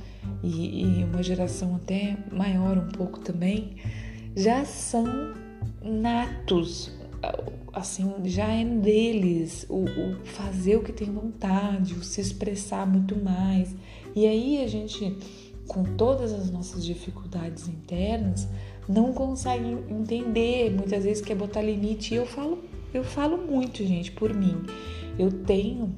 e, 0.43 0.83
e 0.83 1.03
uma 1.03 1.23
geração 1.23 1.75
até 1.75 2.17
maior 2.31 2.77
um 2.77 2.89
pouco 2.89 3.19
também, 3.19 3.75
já 4.35 4.65
são 4.65 5.05
natos 5.81 6.91
assim, 7.73 8.13
já 8.25 8.47
é 8.47 8.63
deles 8.63 9.65
o, 9.67 9.83
o, 9.85 10.25
fazer 10.25 10.75
o 10.75 10.83
que 10.83 10.91
tem 10.91 11.11
vontade, 11.11 11.95
o 11.95 12.03
se 12.03 12.21
expressar 12.21 12.85
muito 12.85 13.15
mais. 13.15 13.75
E 14.15 14.27
aí 14.27 14.63
a 14.63 14.67
gente, 14.67 15.17
com 15.67 15.83
todas 15.83 16.31
as 16.31 16.51
nossas 16.51 16.85
dificuldades 16.85 17.67
internas, 17.67 18.47
não 18.87 19.11
consegue 19.11 19.77
entender 19.89 20.71
muitas 20.71 21.03
vezes 21.03 21.23
que 21.23 21.31
é 21.31 21.35
botar 21.35 21.61
limite. 21.61 22.13
E 22.13 22.17
eu 22.17 22.25
falo, 22.27 22.59
eu 22.93 23.03
falo 23.03 23.37
muito, 23.37 23.83
gente, 23.83 24.11
por 24.11 24.33
mim. 24.33 24.63
Eu 25.17 25.31
tenho 25.31 25.95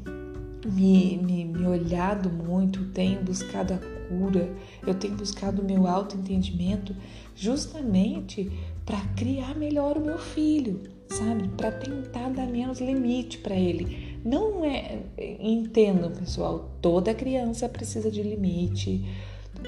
me, 0.65 1.17
me, 1.17 1.45
me 1.45 1.67
olhado 1.67 2.29
muito, 2.29 2.86
tenho 2.86 3.22
buscado 3.22 3.74
a 3.74 3.77
cura, 3.77 4.50
eu 4.86 4.93
tenho 4.93 5.15
buscado 5.15 5.62
o 5.62 5.65
meu 5.65 5.88
autoentendimento 5.88 6.95
justamente 7.36 8.51
para 8.86 9.00
criar 9.15 9.55
melhor 9.55 9.98
o 9.98 10.01
meu 10.01 10.17
filho, 10.17 10.81
sabe? 11.07 11.48
Para 11.50 11.72
tentar 11.72 12.29
dar 12.29 12.48
menos 12.48 12.79
limite 12.79 13.38
para 13.39 13.55
ele. 13.55 14.19
Não 14.24 14.65
é, 14.65 15.03
entendo, 15.39 16.10
pessoal, 16.10 16.72
toda 16.81 17.13
criança 17.13 17.69
precisa 17.69 18.10
de 18.10 18.24
limite. 18.24 19.05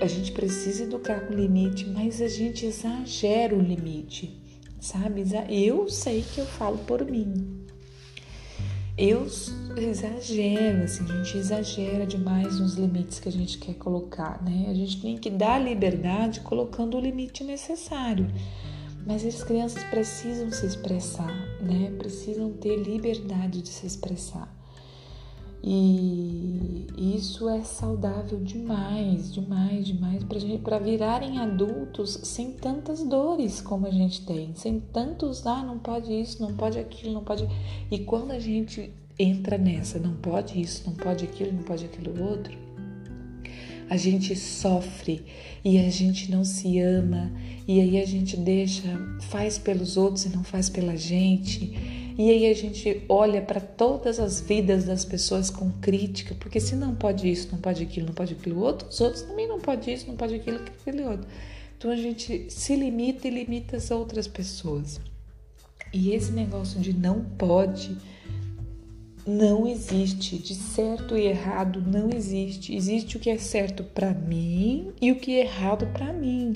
A 0.01 0.07
gente 0.07 0.31
precisa 0.31 0.83
educar 0.83 1.21
com 1.21 1.33
limite, 1.33 1.85
mas 1.87 2.21
a 2.21 2.27
gente 2.27 2.65
exagera 2.65 3.55
o 3.55 3.61
limite, 3.61 4.35
sabe? 4.79 5.23
Eu 5.49 5.87
sei 5.89 6.23
que 6.23 6.39
eu 6.39 6.45
falo 6.45 6.77
por 6.79 7.05
mim. 7.05 7.66
Eu 8.97 9.27
exagero, 9.77 10.83
assim, 10.83 11.03
a 11.03 11.17
gente 11.17 11.37
exagera 11.37 12.03
demais 12.03 12.59
nos 12.59 12.73
limites 12.73 13.19
que 13.19 13.29
a 13.29 13.31
gente 13.31 13.59
quer 13.59 13.75
colocar, 13.75 14.43
né? 14.43 14.65
A 14.71 14.73
gente 14.73 14.99
tem 14.99 15.15
que 15.15 15.29
dar 15.29 15.59
liberdade 15.59 16.39
colocando 16.39 16.97
o 16.97 16.99
limite 16.99 17.43
necessário. 17.43 18.27
Mas 19.05 19.23
as 19.23 19.43
crianças 19.43 19.83
precisam 19.83 20.51
se 20.51 20.65
expressar, 20.65 21.31
né? 21.61 21.93
Precisam 21.99 22.51
ter 22.51 22.75
liberdade 22.75 23.61
de 23.61 23.69
se 23.69 23.85
expressar. 23.85 24.56
E 25.63 26.85
isso 27.15 27.49
é 27.49 27.61
saudável 27.61 28.39
demais, 28.39 29.33
demais, 29.33 29.85
demais 29.85 30.23
para 30.63 30.79
virarem 30.79 31.39
adultos 31.39 32.19
sem 32.23 32.51
tantas 32.51 33.03
dores 33.03 33.59
como 33.59 33.87
a 33.87 33.91
gente 33.91 34.25
tem, 34.25 34.53
sem 34.55 34.79
tantos, 34.79 35.45
ah, 35.45 35.63
não 35.63 35.79
pode 35.79 36.13
isso, 36.13 36.41
não 36.41 36.53
pode 36.55 36.79
aquilo, 36.79 37.13
não 37.13 37.23
pode. 37.23 37.47
E 37.89 37.99
quando 37.99 38.31
a 38.31 38.39
gente 38.39 38.93
entra 39.17 39.57
nessa, 39.57 39.99
não 39.99 40.13
pode 40.15 40.61
isso, 40.61 40.83
não 40.85 40.95
pode 40.95 41.25
aquilo, 41.25 41.51
não 41.51 41.63
pode 41.63 41.85
aquilo 41.85 42.23
outro, 42.23 42.55
a 43.89 43.97
gente 43.97 44.35
sofre 44.35 45.23
e 45.63 45.79
a 45.79 45.89
gente 45.89 46.29
não 46.29 46.43
se 46.43 46.79
ama, 46.79 47.31
e 47.67 47.81
aí 47.81 48.01
a 48.01 48.05
gente 48.05 48.37
deixa, 48.37 48.87
faz 49.21 49.57
pelos 49.57 49.97
outros 49.97 50.25
e 50.25 50.29
não 50.29 50.43
faz 50.43 50.69
pela 50.69 50.95
gente, 50.95 51.73
E 52.17 52.31
aí 52.31 52.49
a 52.49 52.53
gente 52.55 53.03
olha 53.07 53.41
para 53.43 53.61
todas 53.61 54.19
as 54.19 54.41
vidas 54.41 54.85
das 54.85 55.05
pessoas 55.05 55.51
com 55.51 55.71
crítica, 55.73 56.33
porque 56.39 56.59
se 56.59 56.75
não 56.75 56.95
pode 56.95 57.29
isso, 57.29 57.49
não 57.51 57.59
pode 57.59 57.83
aquilo, 57.83 58.07
não 58.07 58.13
pode 58.13 58.33
aquilo 58.33 58.59
outro, 58.59 58.87
os 58.89 58.99
outros 58.99 59.21
também 59.21 59.47
não 59.47 59.59
pode 59.59 59.93
isso, 59.93 60.07
não 60.07 60.15
pode 60.15 60.33
aquilo, 60.33 60.57
aquele 60.57 61.03
outro. 61.03 61.27
Então 61.77 61.91
a 61.91 61.95
gente 61.95 62.47
se 62.49 62.75
limita 62.75 63.27
e 63.27 63.31
limita 63.31 63.77
as 63.77 63.91
outras 63.91 64.27
pessoas. 64.27 64.99
E 65.93 66.11
esse 66.11 66.31
negócio 66.31 66.79
de 66.79 66.91
não 66.91 67.23
pode 67.23 67.95
não 69.27 69.67
existe, 69.67 70.37
de 70.37 70.55
certo 70.55 71.15
e 71.17 71.27
errado 71.27 71.83
não 71.85 72.09
existe. 72.09 72.73
Existe 72.73 73.17
o 73.17 73.19
que 73.19 73.29
é 73.29 73.37
certo 73.37 73.83
para 73.83 74.13
mim 74.13 74.91
e 75.01 75.11
o 75.11 75.17
que 75.17 75.35
é 75.35 75.41
errado 75.41 75.85
para 75.93 76.11
mim. 76.13 76.55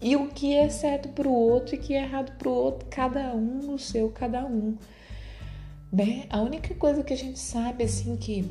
E 0.00 0.16
o 0.16 0.28
que 0.28 0.54
é 0.54 0.68
certo 0.68 1.08
para 1.10 1.28
o 1.28 1.32
outro 1.32 1.74
e 1.74 1.78
o 1.78 1.80
que 1.80 1.94
é 1.94 2.02
errado 2.02 2.36
para 2.38 2.48
o 2.48 2.52
outro, 2.52 2.88
cada 2.90 3.34
um 3.34 3.60
no 3.62 3.78
seu, 3.78 4.08
cada 4.10 4.44
um. 4.46 4.76
Né? 5.92 6.24
A 6.30 6.40
única 6.40 6.74
coisa 6.74 7.02
que 7.02 7.12
a 7.12 7.16
gente 7.16 7.38
sabe 7.38 7.84
assim 7.84 8.16
que 8.16 8.44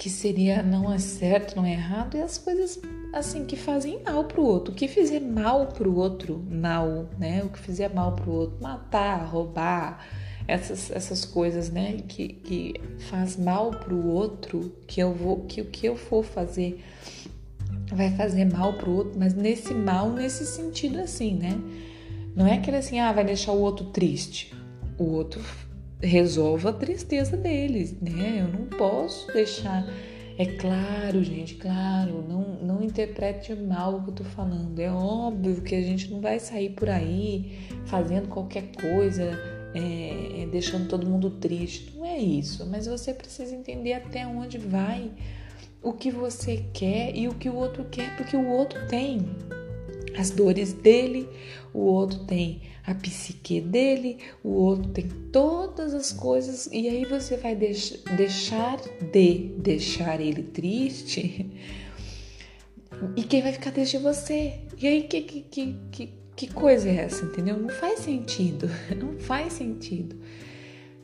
que 0.00 0.08
seria 0.08 0.62
não 0.62 0.90
é 0.90 0.96
certo, 0.96 1.54
não 1.56 1.66
é 1.66 1.72
errado, 1.72 2.16
é 2.16 2.22
as 2.22 2.38
coisas 2.38 2.80
assim 3.12 3.44
que 3.44 3.54
fazem 3.54 4.02
mal 4.02 4.24
pro 4.24 4.42
outro. 4.42 4.72
O 4.72 4.74
que 4.74 4.88
fizer 4.88 5.20
mal 5.20 5.66
pro 5.66 5.94
outro, 5.94 6.42
mal, 6.50 7.10
né? 7.18 7.44
O 7.44 7.50
que 7.50 7.58
fizer 7.58 7.92
mal 7.92 8.16
pro 8.16 8.32
outro, 8.32 8.62
matar, 8.62 9.26
roubar, 9.26 10.02
essas, 10.48 10.90
essas 10.90 11.26
coisas, 11.26 11.68
né? 11.68 11.98
Que, 12.08 12.28
que 12.28 12.74
faz 13.10 13.36
mal 13.36 13.72
pro 13.72 14.06
outro, 14.06 14.74
que 14.86 15.00
eu 15.02 15.12
vou, 15.12 15.44
que 15.44 15.60
o 15.60 15.66
que 15.66 15.84
eu 15.84 15.96
for 15.96 16.24
fazer 16.24 16.82
vai 17.96 18.10
fazer 18.10 18.44
mal 18.44 18.74
pro 18.74 18.90
outro, 18.90 19.18
mas 19.18 19.34
nesse 19.34 19.74
mal, 19.74 20.10
nesse 20.10 20.46
sentido 20.46 21.00
assim, 21.00 21.34
né? 21.34 21.58
Não 22.34 22.46
é 22.46 22.54
aquele 22.54 22.76
assim, 22.76 23.00
ah, 23.00 23.12
vai 23.12 23.24
deixar 23.24 23.52
o 23.52 23.60
outro 23.60 23.86
triste. 23.86 24.54
O 24.98 25.04
outro 25.04 25.40
resolva 26.00 26.70
a 26.70 26.72
tristeza 26.72 27.36
deles, 27.36 27.94
né? 28.00 28.40
Eu 28.40 28.58
não 28.58 28.66
posso 28.66 29.26
deixar. 29.32 29.86
É 30.38 30.46
claro, 30.46 31.22
gente, 31.22 31.56
claro, 31.56 32.24
não, 32.26 32.42
não 32.62 32.82
interprete 32.82 33.54
mal 33.54 33.96
o 33.96 34.04
que 34.04 34.10
eu 34.10 34.14
tô 34.14 34.24
falando. 34.24 34.78
É 34.78 34.90
óbvio 34.90 35.60
que 35.60 35.74
a 35.74 35.82
gente 35.82 36.10
não 36.10 36.20
vai 36.20 36.38
sair 36.38 36.70
por 36.70 36.88
aí 36.88 37.58
fazendo 37.84 38.28
qualquer 38.28 38.70
coisa, 38.72 39.22
é, 39.74 40.42
é, 40.42 40.46
deixando 40.50 40.88
todo 40.88 41.06
mundo 41.06 41.28
triste. 41.30 41.94
Não 41.94 42.06
é 42.06 42.18
isso, 42.18 42.66
mas 42.66 42.86
você 42.86 43.12
precisa 43.12 43.54
entender 43.54 43.92
até 43.92 44.26
onde 44.26 44.56
vai 44.56 45.10
o 45.82 45.92
que 45.92 46.10
você 46.10 46.64
quer 46.72 47.16
e 47.16 47.28
o 47.28 47.34
que 47.34 47.48
o 47.48 47.54
outro 47.54 47.84
quer, 47.90 48.16
porque 48.16 48.36
o 48.36 48.46
outro 48.48 48.86
tem 48.88 49.26
as 50.18 50.30
dores 50.30 50.72
dele, 50.72 51.28
o 51.72 51.80
outro 51.80 52.24
tem 52.24 52.62
a 52.86 52.94
psique 52.94 53.60
dele, 53.60 54.18
o 54.42 54.50
outro 54.50 54.90
tem 54.90 55.08
todas 55.32 55.94
as 55.94 56.12
coisas, 56.12 56.68
e 56.72 56.88
aí 56.88 57.04
você 57.04 57.36
vai 57.36 57.54
deix 57.54 58.02
deixar 58.16 58.78
de 59.12 59.52
deixar 59.56 60.20
ele 60.20 60.42
triste. 60.42 61.50
E 63.16 63.22
quem 63.22 63.42
vai 63.42 63.52
ficar 63.52 63.70
triste 63.70 63.96
é 63.96 64.00
você. 64.00 64.60
E 64.78 64.86
aí, 64.86 65.02
que, 65.04 65.22
que, 65.22 65.76
que, 65.90 66.12
que 66.36 66.46
coisa 66.52 66.88
é 66.88 66.96
essa, 66.96 67.24
entendeu? 67.24 67.56
Não 67.56 67.70
faz 67.70 68.00
sentido. 68.00 68.68
Não 68.96 69.18
faz 69.18 69.54
sentido. 69.54 70.16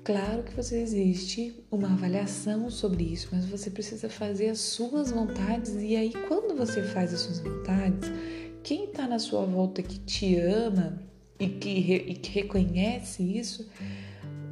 Claro 0.06 0.44
que 0.44 0.54
você 0.54 0.80
existe 0.80 1.52
uma 1.68 1.92
avaliação 1.92 2.70
sobre 2.70 3.02
isso, 3.02 3.28
mas 3.32 3.44
você 3.44 3.68
precisa 3.68 4.08
fazer 4.08 4.50
as 4.50 4.60
suas 4.60 5.10
vontades, 5.10 5.74
e 5.82 5.96
aí, 5.96 6.12
quando 6.28 6.56
você 6.56 6.80
faz 6.80 7.12
as 7.12 7.22
suas 7.22 7.40
vontades, 7.40 8.08
quem 8.62 8.84
está 8.84 9.08
na 9.08 9.18
sua 9.18 9.44
volta 9.44 9.82
que 9.82 9.98
te 9.98 10.36
ama 10.36 11.02
e 11.40 11.48
que, 11.48 11.80
re, 11.80 12.04
e 12.06 12.14
que 12.14 12.30
reconhece 12.30 13.20
isso, 13.20 13.68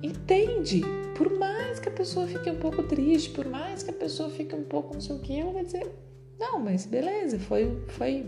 entende. 0.02 0.82
Por 1.16 1.38
mais 1.38 1.78
que 1.78 1.88
a 1.88 1.92
pessoa 1.92 2.26
fique 2.26 2.50
um 2.50 2.58
pouco 2.58 2.82
triste, 2.82 3.30
por 3.30 3.46
mais 3.46 3.84
que 3.84 3.90
a 3.90 3.94
pessoa 3.94 4.28
fique 4.30 4.56
um 4.56 4.64
pouco 4.64 4.94
não 4.94 5.00
sei 5.00 5.14
o 5.14 5.20
que, 5.20 5.38
ela 5.38 5.52
vai 5.52 5.64
dizer: 5.64 5.88
não, 6.36 6.58
mas 6.58 6.84
beleza, 6.84 7.38
foi, 7.38 7.80
foi, 7.90 8.26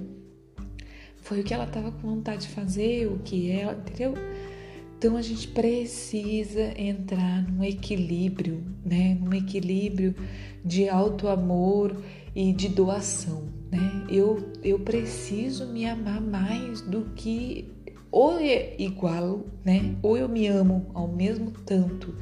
foi 1.17 1.41
o 1.41 1.43
que 1.43 1.53
ela 1.53 1.65
estava 1.65 1.91
com 1.91 2.07
vontade 2.07 2.43
de 2.43 2.55
fazer, 2.55 3.09
o 3.09 3.19
que 3.19 3.51
ela, 3.51 3.73
entendeu? 3.73 4.15
Então 4.99 5.17
a 5.17 5.23
gente 5.23 5.49
precisa 5.49 6.73
entrar 6.81 7.43
num 7.51 7.63
equilíbrio, 7.63 8.65
né? 8.85 9.17
Num 9.21 9.35
equilíbrio 9.35 10.15
de 10.65 10.89
alto 10.89 11.29
amor 11.29 11.97
e 12.35 12.53
de 12.53 12.69
doação, 12.69 13.45
né? 13.71 14.07
Eu, 14.09 14.53
eu 14.63 14.79
preciso 14.81 15.67
me 15.67 15.87
amar 15.87 16.21
mais 16.21 16.81
do 16.81 17.11
que 17.15 17.69
ou 18.11 18.39
é 18.39 18.75
igual, 18.79 19.45
né? 19.65 19.97
Ou 20.03 20.17
eu 20.17 20.29
me 20.29 20.47
amo 20.47 20.87
ao 20.95 21.07
mesmo 21.07 21.51
tanto 21.51 22.15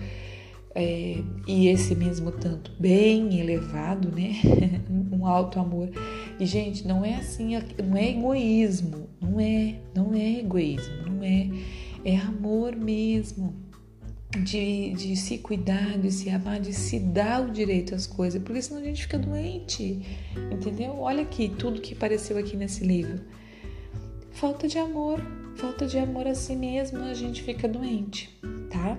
é, 0.75 1.23
e 1.47 1.69
esse 1.69 1.95
mesmo 1.95 2.33
tanto 2.33 2.73
bem 2.79 3.39
elevado, 3.39 4.11
né? 4.11 4.33
um 5.13 5.27
alto 5.27 5.61
amor. 5.61 5.89
E 6.39 6.45
gente, 6.45 6.87
não 6.87 7.05
é 7.05 7.15
assim, 7.15 7.53
não 7.83 7.97
é 7.97 8.11
egoísmo, 8.11 9.09
não 9.21 9.39
é, 9.39 9.77
não 9.95 10.13
é 10.13 10.41
egoísmo, 10.41 10.95
não 11.07 11.23
é, 11.23 11.49
é 12.05 12.17
amor 12.17 12.77
mesmo. 12.77 13.55
De, 14.37 14.93
de 14.95 15.14
se 15.14 15.38
cuidar, 15.38 15.97
de 15.97 16.11
se 16.11 16.29
amar, 16.29 16.59
de 16.59 16.73
se 16.73 16.99
dar 16.99 17.40
o 17.40 17.53
direito 17.53 17.95
às 17.95 18.05
coisas, 18.05 18.43
porque 18.43 18.61
senão 18.61 18.81
a 18.81 18.85
gente 18.85 19.03
fica 19.03 19.17
doente, 19.17 20.03
entendeu? 20.51 20.99
Olha 20.99 21.23
aqui 21.23 21.49
tudo 21.49 21.81
que 21.81 21.95
apareceu 21.95 22.37
aqui 22.37 22.57
nesse 22.57 22.85
livro. 22.85 23.21
Falta 24.33 24.67
de 24.67 24.77
amor, 24.77 25.21
falta 25.55 25.87
de 25.87 25.99
amor 25.99 26.27
a 26.27 26.35
si 26.35 26.57
mesmo, 26.57 26.99
a 27.05 27.14
gente 27.14 27.45
fica 27.45 27.69
doente, 27.69 28.37
tá? 28.71 28.99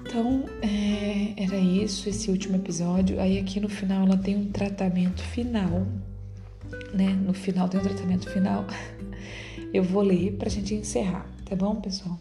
Então, 0.00 0.44
é, 0.60 1.40
era 1.40 1.56
isso, 1.56 2.08
esse 2.08 2.32
último 2.32 2.56
episódio. 2.56 3.20
Aí 3.20 3.38
aqui 3.38 3.60
no 3.60 3.68
final 3.68 4.04
ela 4.04 4.16
tem 4.16 4.36
um 4.36 4.50
tratamento 4.50 5.22
final, 5.22 5.86
né? 6.92 7.16
No 7.24 7.32
final 7.32 7.68
tem 7.68 7.78
um 7.78 7.84
tratamento 7.84 8.28
final. 8.28 8.66
Eu 9.72 9.84
vou 9.84 10.02
ler 10.02 10.32
pra 10.32 10.48
gente 10.48 10.74
encerrar, 10.74 11.30
tá 11.50 11.56
bom, 11.56 11.74
pessoal? 11.80 12.16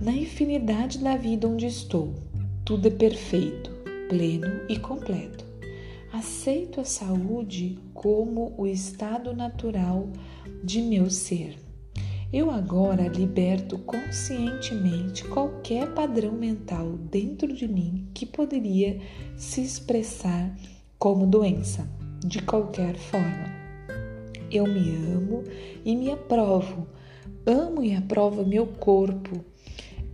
Na 0.00 0.12
infinidade 0.12 0.98
da 0.98 1.16
vida 1.16 1.48
onde 1.48 1.66
estou, 1.66 2.14
tudo 2.64 2.86
é 2.86 2.90
perfeito, 2.90 3.68
pleno 4.08 4.60
e 4.68 4.78
completo. 4.78 5.44
Aceito 6.12 6.80
a 6.80 6.84
saúde 6.84 7.76
como 7.92 8.54
o 8.56 8.64
estado 8.64 9.34
natural 9.34 10.08
de 10.62 10.80
meu 10.80 11.10
ser. 11.10 11.58
Eu 12.32 12.48
agora 12.48 13.08
liberto 13.08 13.76
conscientemente 13.78 15.24
qualquer 15.24 15.92
padrão 15.92 16.32
mental 16.32 16.92
dentro 16.92 17.52
de 17.52 17.66
mim 17.66 18.08
que 18.14 18.24
poderia 18.24 19.00
se 19.36 19.62
expressar 19.62 20.56
como 20.96 21.26
doença, 21.26 21.88
de 22.24 22.40
qualquer 22.40 22.94
forma. 22.94 23.52
Eu 24.48 24.64
me 24.64 24.90
amo 25.12 25.42
e 25.84 25.96
me 25.96 26.12
aprovo. 26.12 26.93
Amo 27.46 27.82
e 27.82 27.94
aprovo 27.94 28.46
meu 28.46 28.66
corpo. 28.66 29.44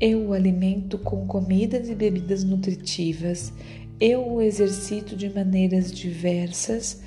Eu 0.01 0.29
o 0.29 0.33
alimento 0.33 0.99
com 0.99 1.27
comidas 1.27 1.88
e 1.88 1.94
bebidas 1.94 2.44
nutritivas. 2.44 3.53
Eu 4.01 4.27
o 4.27 4.40
exercito 4.40 5.14
de 5.14 5.29
maneiras 5.29 5.92
diversas 5.92 7.03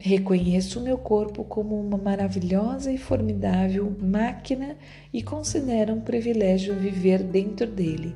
Reconheço 0.00 0.78
o 0.78 0.82
meu 0.82 0.96
corpo 0.96 1.42
como 1.42 1.78
uma 1.80 1.98
maravilhosa 1.98 2.92
e 2.92 2.96
formidável 2.96 3.96
máquina 4.00 4.76
e 5.12 5.24
considero 5.24 5.92
um 5.92 6.00
privilégio 6.00 6.72
viver 6.76 7.20
dentro 7.20 7.66
dele. 7.66 8.14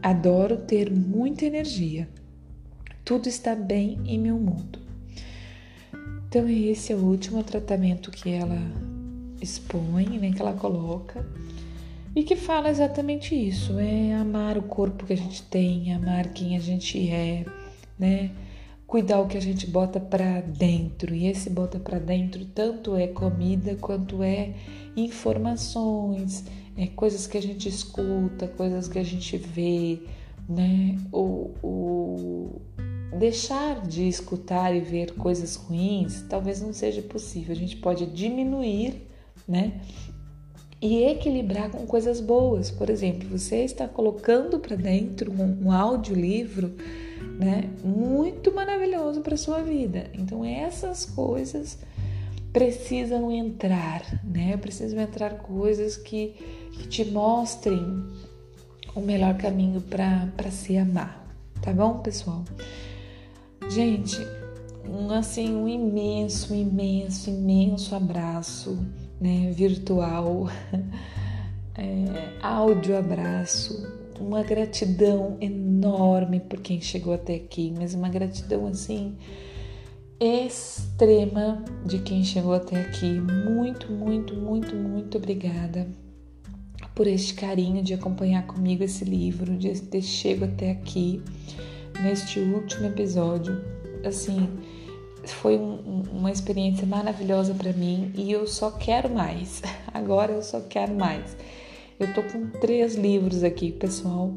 Adoro 0.00 0.56
ter 0.56 0.88
muita 0.88 1.44
energia. 1.44 2.08
Tudo 3.04 3.28
está 3.28 3.56
bem 3.56 3.98
em 4.06 4.20
meu 4.20 4.38
mundo. 4.38 4.78
Então, 6.28 6.48
esse 6.48 6.92
é 6.92 6.96
o 6.96 7.04
último 7.04 7.42
tratamento 7.42 8.12
que 8.12 8.30
ela 8.30 8.60
expõe, 9.40 10.18
né, 10.18 10.32
que 10.32 10.40
ela 10.40 10.52
coloca, 10.52 11.26
e 12.14 12.22
que 12.22 12.36
fala 12.36 12.68
exatamente 12.68 13.34
isso: 13.34 13.78
é 13.78 14.14
amar 14.14 14.56
o 14.56 14.62
corpo 14.62 15.04
que 15.04 15.12
a 15.12 15.16
gente 15.16 15.42
tem, 15.42 15.92
amar 15.92 16.28
quem 16.32 16.56
a 16.56 16.60
gente 16.60 17.10
é, 17.10 17.44
né? 17.98 18.30
cuidar 18.86 19.20
o 19.20 19.26
que 19.26 19.36
a 19.36 19.40
gente 19.40 19.66
bota 19.66 19.98
para 19.98 20.40
dentro. 20.40 21.14
E 21.14 21.26
esse 21.26 21.50
bota 21.50 21.78
para 21.78 21.98
dentro 21.98 22.44
tanto 22.44 22.96
é 22.96 23.06
comida 23.06 23.74
quanto 23.76 24.22
é 24.22 24.54
informações, 24.96 26.44
é 26.76 26.86
coisas 26.86 27.26
que 27.26 27.36
a 27.36 27.42
gente 27.42 27.68
escuta, 27.68 28.46
coisas 28.48 28.88
que 28.88 28.98
a 28.98 29.04
gente 29.04 29.36
vê, 29.36 30.00
né? 30.48 30.96
O, 31.12 31.50
o 31.62 32.60
deixar 33.18 33.80
de 33.86 34.06
escutar 34.06 34.74
e 34.74 34.80
ver 34.80 35.14
coisas 35.14 35.56
ruins 35.56 36.22
talvez 36.28 36.60
não 36.60 36.72
seja 36.72 37.02
possível. 37.02 37.52
A 37.54 37.58
gente 37.58 37.76
pode 37.76 38.06
diminuir, 38.06 39.08
né? 39.46 39.80
E 40.80 41.04
equilibrar 41.04 41.70
com 41.70 41.86
coisas 41.86 42.20
boas. 42.20 42.70
Por 42.70 42.90
exemplo, 42.90 43.28
você 43.28 43.64
está 43.64 43.88
colocando 43.88 44.58
para 44.58 44.76
dentro 44.76 45.32
um, 45.32 45.66
um 45.66 45.72
audiolivro 45.72 46.68
livro 46.68 47.06
né? 47.38 47.70
Muito 47.84 48.52
maravilhoso 48.52 49.20
para 49.20 49.36
sua 49.36 49.62
vida. 49.62 50.10
Então 50.14 50.44
essas 50.44 51.04
coisas 51.04 51.78
precisam 52.52 53.30
entrar, 53.30 54.02
né? 54.24 54.56
Precisam 54.56 55.00
entrar 55.00 55.38
coisas 55.38 55.96
que, 55.96 56.34
que 56.72 56.88
te 56.88 57.04
mostrem 57.04 58.04
o 58.94 59.00
melhor 59.00 59.36
caminho 59.36 59.82
para 59.82 60.50
se 60.50 60.76
amar, 60.76 61.26
tá 61.60 61.70
bom, 61.70 61.98
pessoal? 61.98 62.44
Gente, 63.68 64.16
um 64.88 65.10
assim 65.10 65.54
um 65.54 65.68
imenso, 65.68 66.54
imenso, 66.54 67.28
imenso 67.28 67.94
abraço, 67.94 68.78
né, 69.20 69.50
virtual, 69.52 70.48
é, 71.76 72.38
áudio 72.42 72.96
abraço, 72.96 73.86
uma 74.20 74.42
gratidão 74.42 75.36
enorme 75.40 76.40
por 76.40 76.60
quem 76.60 76.80
chegou 76.80 77.14
até 77.14 77.34
aqui, 77.34 77.72
mas 77.76 77.94
uma 77.94 78.08
gratidão 78.08 78.66
assim 78.66 79.16
extrema 80.18 81.62
de 81.84 81.98
quem 81.98 82.24
chegou 82.24 82.54
até 82.54 82.80
aqui. 82.80 83.20
Muito, 83.20 83.92
muito, 83.92 84.34
muito, 84.34 84.74
muito 84.74 85.18
obrigada 85.18 85.86
por 86.94 87.06
este 87.06 87.34
carinho 87.34 87.82
de 87.82 87.92
acompanhar 87.92 88.46
comigo 88.46 88.82
esse 88.82 89.04
livro, 89.04 89.56
de 89.56 89.78
ter 89.82 90.02
chego 90.02 90.46
até 90.46 90.70
aqui 90.70 91.22
neste 92.02 92.40
último 92.40 92.86
episódio. 92.86 93.62
Assim, 94.04 94.48
foi 95.34 95.56
um, 95.58 96.02
uma 96.12 96.30
experiência 96.30 96.86
maravilhosa 96.86 97.54
para 97.54 97.72
mim 97.72 98.12
e 98.14 98.30
eu 98.30 98.46
só 98.46 98.70
quero 98.70 99.08
mais. 99.08 99.62
Agora 99.92 100.32
eu 100.32 100.42
só 100.42 100.60
quero 100.60 100.94
mais. 100.94 101.36
Eu 101.98 102.12
tô 102.12 102.22
com 102.22 102.50
três 102.60 102.94
livros 102.94 103.42
aqui, 103.42 103.72
pessoal. 103.72 104.34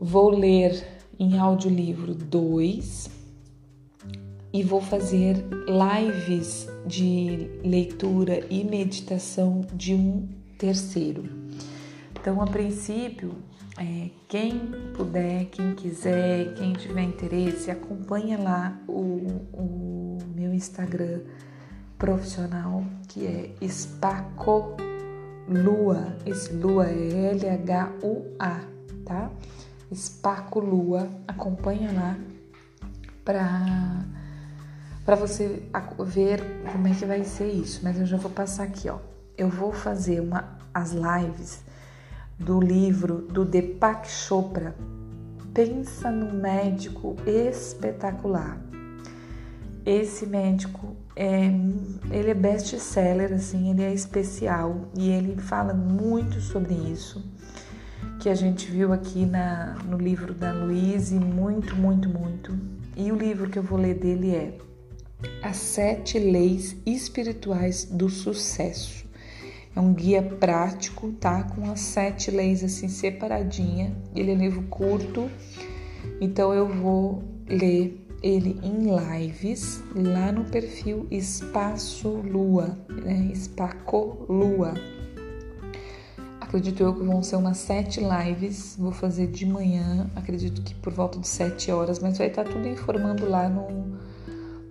Vou 0.00 0.30
ler 0.30 0.82
em 1.18 1.38
audiolivro 1.38 2.14
dois 2.14 3.10
e 4.52 4.62
vou 4.62 4.80
fazer 4.80 5.36
lives 5.66 6.66
de 6.86 7.50
leitura 7.62 8.44
e 8.50 8.64
meditação 8.64 9.66
de 9.74 9.94
um 9.94 10.28
terceiro. 10.58 11.24
Então, 12.18 12.40
a 12.42 12.46
princípio, 12.46 13.32
é, 13.80 14.10
quem 14.28 14.70
puder, 14.94 15.46
quem 15.46 15.74
quiser, 15.74 16.54
quem 16.54 16.74
tiver 16.74 17.02
interesse, 17.02 17.70
acompanha 17.70 18.38
lá 18.38 18.78
o, 18.86 19.48
o 19.52 20.18
meu 20.34 20.52
Instagram 20.52 21.22
profissional 21.98 22.84
que 23.08 23.26
é 23.26 23.66
Spaco 23.66 24.76
Lua. 25.48 26.14
Lua 26.52 26.86
é 26.86 27.30
L-H-U-A, 27.32 28.60
tá? 29.04 29.30
Spaco 29.94 30.60
Lua. 30.60 31.08
Acompanha 31.26 31.90
lá 31.92 32.18
para 33.24 34.04
para 35.04 35.16
você 35.16 35.62
ver 36.06 36.40
como 36.70 36.86
é 36.86 36.94
que 36.94 37.06
vai 37.06 37.24
ser 37.24 37.50
isso. 37.50 37.80
Mas 37.82 37.98
eu 37.98 38.04
já 38.04 38.18
vou 38.18 38.30
passar 38.30 38.64
aqui, 38.64 38.88
ó 38.88 38.98
eu 39.40 39.48
vou 39.48 39.72
fazer 39.72 40.20
uma, 40.20 40.58
as 40.74 40.92
lives 40.92 41.62
do 42.40 42.58
livro 42.58 43.26
do 43.28 43.44
Deepak 43.44 44.10
Chopra. 44.10 44.74
Pensa 45.54 46.10
num 46.10 46.32
médico 46.32 47.16
espetacular. 47.26 48.60
Esse 49.84 50.26
médico 50.26 50.96
é, 51.14 51.50
ele 52.10 52.30
é 52.30 52.34
best-seller, 52.34 53.32
assim, 53.32 53.70
ele 53.70 53.82
é 53.82 53.92
especial 53.92 54.88
e 54.96 55.10
ele 55.10 55.36
fala 55.36 55.74
muito 55.74 56.40
sobre 56.40 56.74
isso 56.74 57.22
que 58.20 58.28
a 58.28 58.34
gente 58.34 58.70
viu 58.70 58.92
aqui 58.92 59.24
na, 59.24 59.76
no 59.86 59.96
livro 59.96 60.34
da 60.34 60.52
Luíse, 60.52 61.14
muito, 61.18 61.74
muito, 61.74 62.06
muito. 62.06 62.54
E 62.94 63.10
o 63.10 63.16
livro 63.16 63.48
que 63.48 63.58
eu 63.58 63.62
vou 63.62 63.78
ler 63.78 63.94
dele 63.94 64.34
é 64.34 64.58
As 65.42 65.56
Sete 65.56 66.18
Leis 66.18 66.76
Espirituais 66.84 67.86
do 67.86 68.10
Sucesso. 68.10 68.99
É 69.74 69.80
um 69.80 69.94
guia 69.94 70.22
prático, 70.22 71.12
tá? 71.12 71.44
Com 71.44 71.70
as 71.70 71.80
sete 71.80 72.30
leis 72.30 72.64
assim 72.64 72.88
separadinha. 72.88 73.92
Ele 74.14 74.32
é 74.32 74.34
livro 74.34 74.62
curto, 74.62 75.30
então 76.20 76.52
eu 76.52 76.68
vou 76.68 77.22
ler 77.48 78.06
ele 78.22 78.60
em 78.62 78.88
lives 78.94 79.82
lá 79.94 80.30
no 80.30 80.44
perfil 80.44 81.06
Espaço 81.10 82.08
Lua, 82.08 82.78
né? 82.88 83.30
Espaco 83.32 84.26
Lua. 84.28 84.74
Acredito 86.40 86.82
eu 86.82 86.92
que 86.92 87.04
vão 87.04 87.22
ser 87.22 87.36
umas 87.36 87.58
sete 87.58 88.00
lives. 88.00 88.74
Vou 88.76 88.92
fazer 88.92 89.28
de 89.28 89.46
manhã, 89.46 90.10
acredito 90.16 90.62
que 90.62 90.74
por 90.74 90.92
volta 90.92 91.18
de 91.18 91.28
sete 91.28 91.70
horas, 91.70 92.00
mas 92.00 92.18
vai 92.18 92.26
estar 92.26 92.44
tudo 92.44 92.66
informando 92.66 93.28
lá 93.28 93.48
no, 93.48 93.96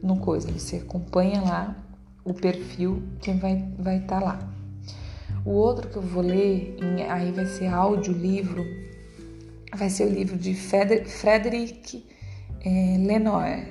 no 0.03 0.17
coisa. 0.17 0.51
Você 0.51 0.75
acompanha 0.75 1.41
lá 1.41 1.75
o 2.23 2.33
perfil 2.33 3.01
que 3.21 3.31
vai 3.31 3.65
vai 3.79 3.97
estar 3.97 4.21
lá. 4.21 4.58
O 5.45 5.51
outro 5.51 5.89
que 5.89 5.95
eu 5.95 6.01
vou 6.01 6.21
ler, 6.21 6.75
aí 7.09 7.31
vai 7.31 7.45
ser 7.45 7.67
áudio-livro, 7.67 8.65
vai 9.75 9.89
ser 9.89 10.05
o 10.05 10.09
livro 10.09 10.37
de 10.37 10.53
Frederic 10.53 12.05
é, 12.61 12.97
Lenoir, 12.99 13.67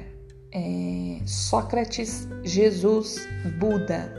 é, 0.53 1.21
Sócrates, 1.27 2.27
Jesus, 2.43 3.27
Buda, 3.59 4.15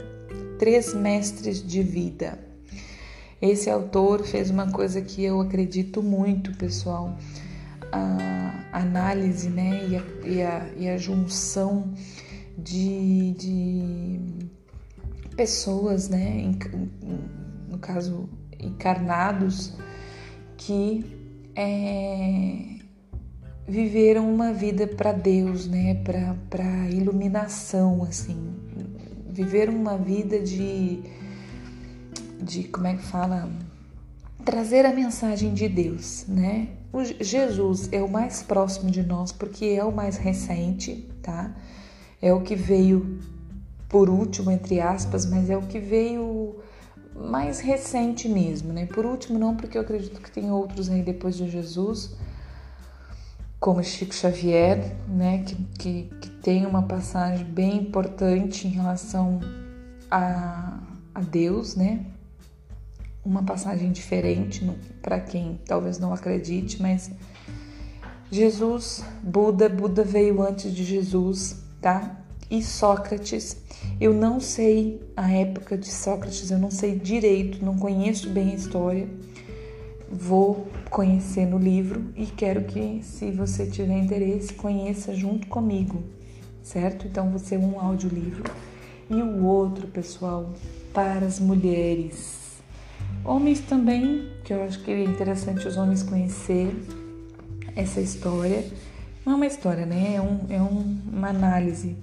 Três 0.58 0.94
Mestres 0.94 1.66
de 1.66 1.82
Vida. 1.82 2.38
Esse 3.42 3.70
autor 3.70 4.24
fez 4.24 4.50
uma 4.50 4.70
coisa 4.70 5.00
que 5.00 5.24
eu 5.24 5.40
acredito 5.40 6.02
muito, 6.02 6.56
pessoal, 6.56 7.16
a 7.90 8.78
análise 8.78 9.48
né, 9.48 9.88
e, 9.88 9.96
a, 9.96 10.02
e 10.28 10.42
a, 10.42 10.70
e 10.76 10.88
a 10.88 10.96
junção 10.96 11.92
de, 12.56 13.32
de 13.32 14.20
pessoas, 15.34 16.08
né, 16.08 16.54
no 17.02 17.39
caso 17.80 18.28
encarnados, 18.58 19.72
que 20.56 21.04
é, 21.56 22.80
viveram 23.66 24.32
uma 24.32 24.52
vida 24.52 24.86
para 24.86 25.12
Deus, 25.12 25.66
né, 25.66 25.94
para 26.04 26.88
iluminação, 26.90 28.02
assim, 28.04 28.54
viveram 29.28 29.74
uma 29.74 29.96
vida 29.96 30.40
de, 30.40 31.02
de 32.42 32.64
como 32.64 32.86
é 32.86 32.94
que 32.94 33.02
fala, 33.02 33.50
trazer 34.44 34.84
a 34.84 34.92
mensagem 34.92 35.54
de 35.54 35.68
Deus, 35.68 36.24
né? 36.26 36.68
O 36.92 37.04
Jesus 37.04 37.88
é 37.92 38.02
o 38.02 38.10
mais 38.10 38.42
próximo 38.42 38.90
de 38.90 39.02
nós 39.02 39.30
porque 39.30 39.66
é 39.66 39.84
o 39.84 39.92
mais 39.92 40.16
recente, 40.16 41.08
tá? 41.22 41.54
É 42.20 42.32
o 42.32 42.40
que 42.40 42.56
veio 42.56 43.20
por 43.88 44.08
último, 44.08 44.50
entre 44.50 44.80
aspas, 44.80 45.26
mas 45.26 45.50
é 45.50 45.56
o 45.56 45.62
que 45.62 45.78
veio 45.78 46.39
mais 47.14 47.60
recente 47.60 48.28
mesmo, 48.28 48.72
né? 48.72 48.86
Por 48.86 49.04
último, 49.04 49.38
não, 49.38 49.56
porque 49.56 49.76
eu 49.76 49.82
acredito 49.82 50.20
que 50.20 50.30
tem 50.30 50.50
outros 50.50 50.88
aí 50.88 51.02
depois 51.02 51.36
de 51.36 51.48
Jesus, 51.48 52.16
como 53.58 53.82
Chico 53.82 54.14
Xavier, 54.14 54.96
né? 55.08 55.42
Que, 55.44 55.54
que, 55.78 56.02
que 56.20 56.30
tem 56.30 56.66
uma 56.66 56.82
passagem 56.82 57.44
bem 57.44 57.76
importante 57.76 58.66
em 58.66 58.70
relação 58.70 59.40
a, 60.10 60.80
a 61.14 61.20
Deus, 61.20 61.76
né? 61.76 62.06
Uma 63.24 63.42
passagem 63.42 63.92
diferente 63.92 64.64
para 65.02 65.20
quem 65.20 65.60
talvez 65.66 65.98
não 65.98 66.12
acredite, 66.12 66.80
mas 66.80 67.10
Jesus, 68.30 69.04
Buda, 69.22 69.68
Buda 69.68 70.04
veio 70.04 70.40
antes 70.40 70.72
de 70.72 70.84
Jesus, 70.84 71.64
tá? 71.80 72.19
E 72.50 72.62
Sócrates. 72.62 73.56
Eu 74.00 74.12
não 74.12 74.40
sei 74.40 75.00
a 75.16 75.30
época 75.30 75.78
de 75.78 75.88
Sócrates, 75.88 76.50
eu 76.50 76.58
não 76.58 76.70
sei 76.70 76.98
direito, 76.98 77.64
não 77.64 77.76
conheço 77.76 78.28
bem 78.28 78.50
a 78.50 78.54
história. 78.54 79.08
Vou 80.10 80.66
conhecer 80.90 81.46
no 81.46 81.56
livro 81.56 82.06
e 82.16 82.26
quero 82.26 82.64
que, 82.64 83.00
se 83.02 83.30
você 83.30 83.66
tiver 83.66 83.96
interesse, 83.96 84.52
conheça 84.52 85.14
junto 85.14 85.46
comigo, 85.46 86.02
certo? 86.62 87.06
Então, 87.06 87.30
você 87.30 87.56
um 87.56 87.78
audiolivro. 87.78 88.42
E 89.08 89.14
o 89.14 89.44
outro, 89.44 89.86
pessoal, 89.86 90.52
para 90.92 91.24
as 91.24 91.38
mulheres. 91.38 92.60
Homens 93.24 93.60
também, 93.60 94.28
que 94.44 94.52
eu 94.52 94.64
acho 94.64 94.82
que 94.82 94.90
é 94.90 95.04
interessante 95.04 95.68
os 95.68 95.76
homens 95.76 96.02
conhecer 96.02 96.74
essa 97.76 98.00
história. 98.00 98.64
Não 99.24 99.34
é 99.34 99.36
uma 99.36 99.46
história, 99.46 99.86
né? 99.86 100.14
É, 100.16 100.20
um, 100.20 100.40
é 100.48 100.60
um, 100.60 100.98
uma 101.12 101.28
análise 101.28 101.96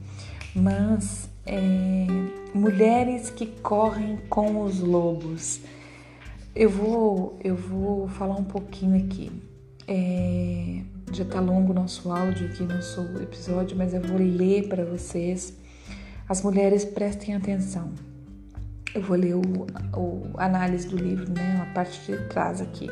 mas 0.58 1.30
é, 1.46 2.08
mulheres 2.54 3.30
que 3.30 3.46
correm 3.46 4.18
com 4.30 4.64
os 4.64 4.80
lobos. 4.80 5.62
Eu 6.56 6.70
vou, 6.70 7.38
eu 7.44 7.56
vou 7.56 8.08
falar 8.08 8.36
um 8.36 8.44
pouquinho 8.44 9.06
aqui. 9.06 9.32
É, 9.88 10.82
já 11.14 11.24
tá 11.24 11.40
longo 11.40 11.72
o 11.72 11.76
nosso 11.76 12.12
áudio 12.12 12.48
aqui, 12.48 12.64
nosso 12.64 13.02
episódio, 13.22 13.78
mas 13.78 13.94
eu 13.94 14.02
vou 14.02 14.18
ler 14.18 14.68
para 14.68 14.84
vocês. 14.84 15.56
As 16.28 16.42
mulheres 16.42 16.84
prestem 16.84 17.36
atenção. 17.36 17.92
Eu 18.94 19.02
vou 19.04 19.16
ler 19.16 19.36
o, 19.36 19.42
o 19.96 20.34
análise 20.38 20.88
do 20.88 20.98
livro, 20.98 21.32
né? 21.32 21.62
A 21.62 21.74
parte 21.74 22.12
de 22.12 22.18
trás 22.30 22.60
aqui. 22.60 22.90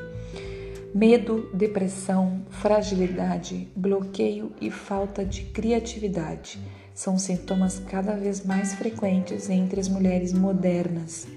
Medo, 0.93 1.49
depressão, 1.53 2.43
fragilidade, 2.49 3.67
bloqueio 3.75 4.51
e 4.61 4.69
falta 4.69 5.25
de 5.25 5.41
criatividade 5.45 6.59
são 6.95 7.19
sintomas 7.19 7.77
cada 7.77 8.15
vez 8.15 8.45
mais 8.45 8.73
frequentes 8.73 9.49
entre 9.49 9.81
as 9.81 9.89
mulheres 9.89 10.31
modernas. 10.31 11.27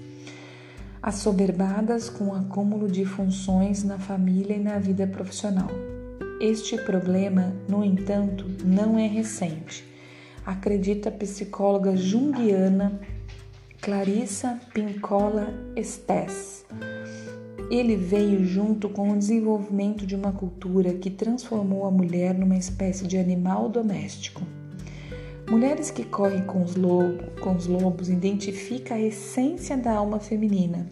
assoberbadas 1.01 2.09
com 2.09 2.25
o 2.25 2.35
acúmulo 2.35 2.89
de 2.89 3.05
funções 3.05 3.83
na 3.83 3.97
família 3.97 4.55
e 4.55 4.59
na 4.59 4.77
vida 4.77 5.07
profissional. 5.07 5.69
Este 6.41 6.77
problema, 6.77 7.53
no 7.69 7.83
entanto, 7.85 8.45
não 8.65 8.99
é 8.99 9.07
recente, 9.07 9.83
acredita 10.45 11.07
a 11.07 11.11
psicóloga 11.11 11.95
junguiana 11.95 12.99
Clarissa 13.81 14.59
Pincola 14.73 15.53
Estes. 15.73 16.65
Ele 17.71 17.95
veio 17.95 18.43
junto 18.43 18.89
com 18.89 19.11
o 19.11 19.17
desenvolvimento 19.17 20.05
de 20.05 20.15
uma 20.15 20.33
cultura 20.33 20.93
que 20.93 21.09
transformou 21.09 21.85
a 21.85 21.91
mulher 21.91 22.33
numa 22.33 22.57
espécie 22.57 23.07
de 23.07 23.17
animal 23.17 23.69
doméstico. 23.69 24.58
Mulheres 25.49 25.89
que 25.89 26.03
correm 26.03 26.45
com 26.45 26.61
os, 26.61 26.75
lobos, 26.75 27.25
com 27.41 27.55
os 27.55 27.65
lobos 27.65 28.07
identifica 28.07 28.93
a 28.93 29.01
essência 29.01 29.75
da 29.75 29.93
alma 29.93 30.19
feminina, 30.19 30.85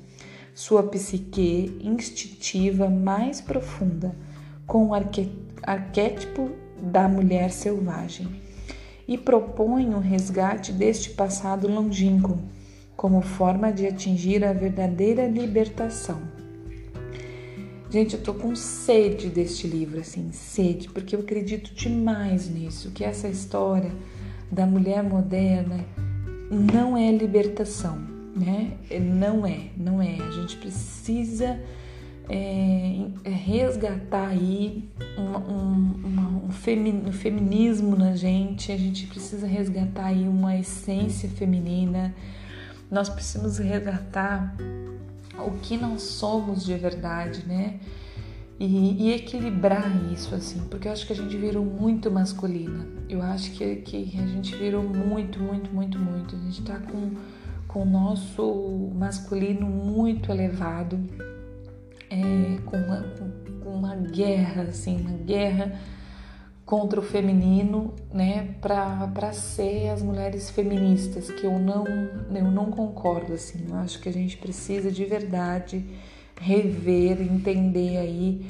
sua 0.55 0.81
psique 0.81 1.77
instintiva 1.79 2.89
mais 2.89 3.39
profunda, 3.39 4.15
com 4.65 4.87
o 4.87 4.93
arquétipo 5.61 6.49
da 6.81 7.07
mulher 7.07 7.51
selvagem, 7.51 8.27
e 9.07 9.15
propõe 9.15 9.93
o 9.93 9.99
resgate 9.99 10.71
deste 10.71 11.11
passado 11.11 11.67
longínquo 11.67 12.39
como 12.95 13.21
forma 13.21 13.71
de 13.71 13.85
atingir 13.85 14.43
a 14.43 14.53
verdadeira 14.53 15.27
libertação. 15.27 16.19
Gente, 17.91 18.15
eu 18.15 18.23
tô 18.23 18.33
com 18.33 18.55
sede 18.55 19.29
deste 19.29 19.67
livro, 19.67 19.99
assim, 19.99 20.31
sede, 20.31 20.89
porque 20.89 21.15
eu 21.15 21.19
acredito 21.19 21.75
demais 21.75 22.49
nisso, 22.49 22.89
que 22.89 23.03
essa 23.03 23.27
história 23.29 23.91
da 24.51 24.65
mulher 24.65 25.03
moderna 25.03 25.79
não 26.49 26.97
é 26.97 27.11
libertação, 27.11 27.97
né? 28.35 28.73
Não 29.01 29.45
é, 29.45 29.67
não 29.75 30.01
é. 30.01 30.15
A 30.15 30.31
gente 30.31 30.57
precisa 30.57 31.59
é, 32.29 33.07
resgatar 33.23 34.27
aí 34.27 34.83
um, 35.17 35.53
um, 35.53 36.47
um, 36.47 37.11
feminismo 37.11 37.95
na 37.95 38.15
gente, 38.15 38.71
a 38.71 38.77
gente 38.77 39.07
precisa 39.07 39.45
resgatar 39.47 40.05
aí 40.05 40.27
uma 40.27 40.57
essência 40.57 41.29
feminina 41.29 42.13
nós 42.89 43.09
precisamos 43.09 43.57
resgatar 43.57 44.55
o 45.45 45.51
que 45.61 45.77
nós 45.77 46.01
somos 46.01 46.63
de 46.65 46.75
verdade, 46.75 47.45
né? 47.45 47.79
E, 48.59 49.09
e, 49.09 49.13
equilibrar 49.13 49.85
isso, 50.11 50.33
assim, 50.33 50.59
porque 50.67 50.87
eu 50.87 50.91
acho 50.91 51.05
que 51.05 51.13
a 51.13 51.15
gente 51.15 51.37
virou 51.37 51.63
muito 51.63 52.09
masculina. 52.09 52.87
Eu 53.07 53.21
acho 53.21 53.51
que, 53.51 53.75
que 53.77 54.19
a 54.19 54.25
gente 54.25 54.55
virou 54.55 54.81
muito, 54.81 55.39
muito, 55.39 55.69
muito, 55.71 55.99
muito. 55.99 56.35
A 56.35 56.39
gente 56.39 56.63
tá 56.63 56.79
com, 56.79 57.11
com 57.67 57.83
o 57.83 57.85
nosso 57.85 58.91
masculino 58.95 59.67
muito 59.67 60.31
elevado, 60.31 60.99
é, 62.09 62.59
com, 62.65 62.77
uma, 62.77 63.03
com 63.63 63.69
uma 63.69 63.95
guerra, 63.95 64.63
assim, 64.63 65.01
uma 65.01 65.17
guerra 65.17 65.79
contra 66.65 66.99
o 66.99 67.03
feminino, 67.03 67.93
né, 68.11 68.55
para 68.59 69.31
ser 69.31 69.89
as 69.89 70.01
mulheres 70.01 70.49
feministas, 70.49 71.29
que 71.31 71.45
eu 71.45 71.57
não, 71.59 71.85
eu 71.85 72.51
não 72.51 72.71
concordo 72.71 73.33
assim. 73.33 73.67
Eu 73.69 73.75
acho 73.77 74.01
que 74.01 74.09
a 74.09 74.11
gente 74.11 74.35
precisa 74.35 74.91
de 74.91 75.05
verdade 75.05 75.85
rever, 76.39 77.21
entender 77.21 77.97
aí 77.97 78.45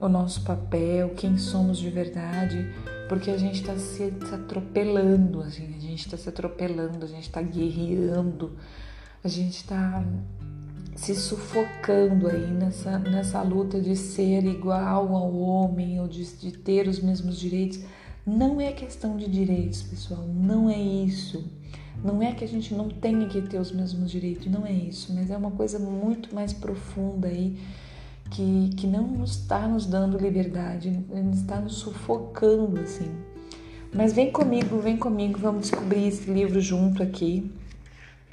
o 0.00 0.08
nosso 0.08 0.42
papel, 0.42 1.10
quem 1.10 1.38
somos 1.38 1.78
de 1.78 1.90
verdade, 1.90 2.68
porque 3.08 3.30
a 3.30 3.38
gente 3.38 3.60
está 3.60 3.76
se, 3.76 4.12
se, 4.12 4.34
atropelando, 4.34 5.40
assim, 5.40 5.74
a 5.74 5.80
gente 5.80 6.04
está 6.04 6.16
se 6.16 6.28
atropelando, 6.28 7.04
a 7.04 7.08
gente 7.08 7.24
está 7.24 7.40
guerreando, 7.40 8.52
a 9.22 9.28
gente 9.28 9.56
está 9.56 10.04
se 10.94 11.14
sufocando 11.14 12.28
aí 12.28 12.50
nessa, 12.50 12.98
nessa 12.98 13.42
luta 13.42 13.80
de 13.80 13.96
ser 13.96 14.44
igual 14.44 15.14
ao 15.14 15.34
homem 15.34 16.00
ou 16.00 16.06
de, 16.06 16.24
de 16.36 16.52
ter 16.52 16.86
os 16.86 17.00
mesmos 17.00 17.38
direitos. 17.38 17.80
Não 18.26 18.60
é 18.60 18.72
questão 18.72 19.16
de 19.16 19.28
direitos, 19.28 19.82
pessoal, 19.82 20.26
não 20.26 20.70
é 20.70 20.78
isso. 20.78 21.44
Não 22.02 22.22
é 22.22 22.32
que 22.32 22.44
a 22.44 22.48
gente 22.48 22.74
não 22.74 22.88
tenha 22.88 23.26
que 23.28 23.40
ter 23.42 23.58
os 23.58 23.72
mesmos 23.72 24.10
direitos, 24.10 24.50
não 24.50 24.66
é 24.66 24.72
isso, 24.72 25.12
mas 25.14 25.30
é 25.30 25.36
uma 25.36 25.50
coisa 25.50 25.78
muito 25.78 26.34
mais 26.34 26.52
profunda 26.52 27.28
aí 27.28 27.58
que, 28.30 28.70
que 28.76 28.86
não 28.86 29.22
está 29.24 29.66
nos 29.66 29.86
dando 29.86 30.18
liberdade, 30.18 31.04
está 31.32 31.60
nos 31.60 31.74
sufocando 31.74 32.80
assim. 32.80 33.10
Mas 33.92 34.12
vem 34.12 34.30
comigo, 34.30 34.80
vem 34.80 34.96
comigo, 34.96 35.38
vamos 35.38 35.70
descobrir 35.70 36.08
esse 36.08 36.28
livro 36.30 36.60
junto 36.60 37.02
aqui. 37.02 37.50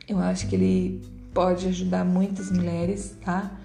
Eu 0.08 0.18
acho 0.18 0.48
que 0.48 0.56
ele 0.56 1.02
pode 1.34 1.68
ajudar 1.68 2.04
muitas 2.04 2.52
mulheres, 2.52 3.16
tá? 3.24 3.60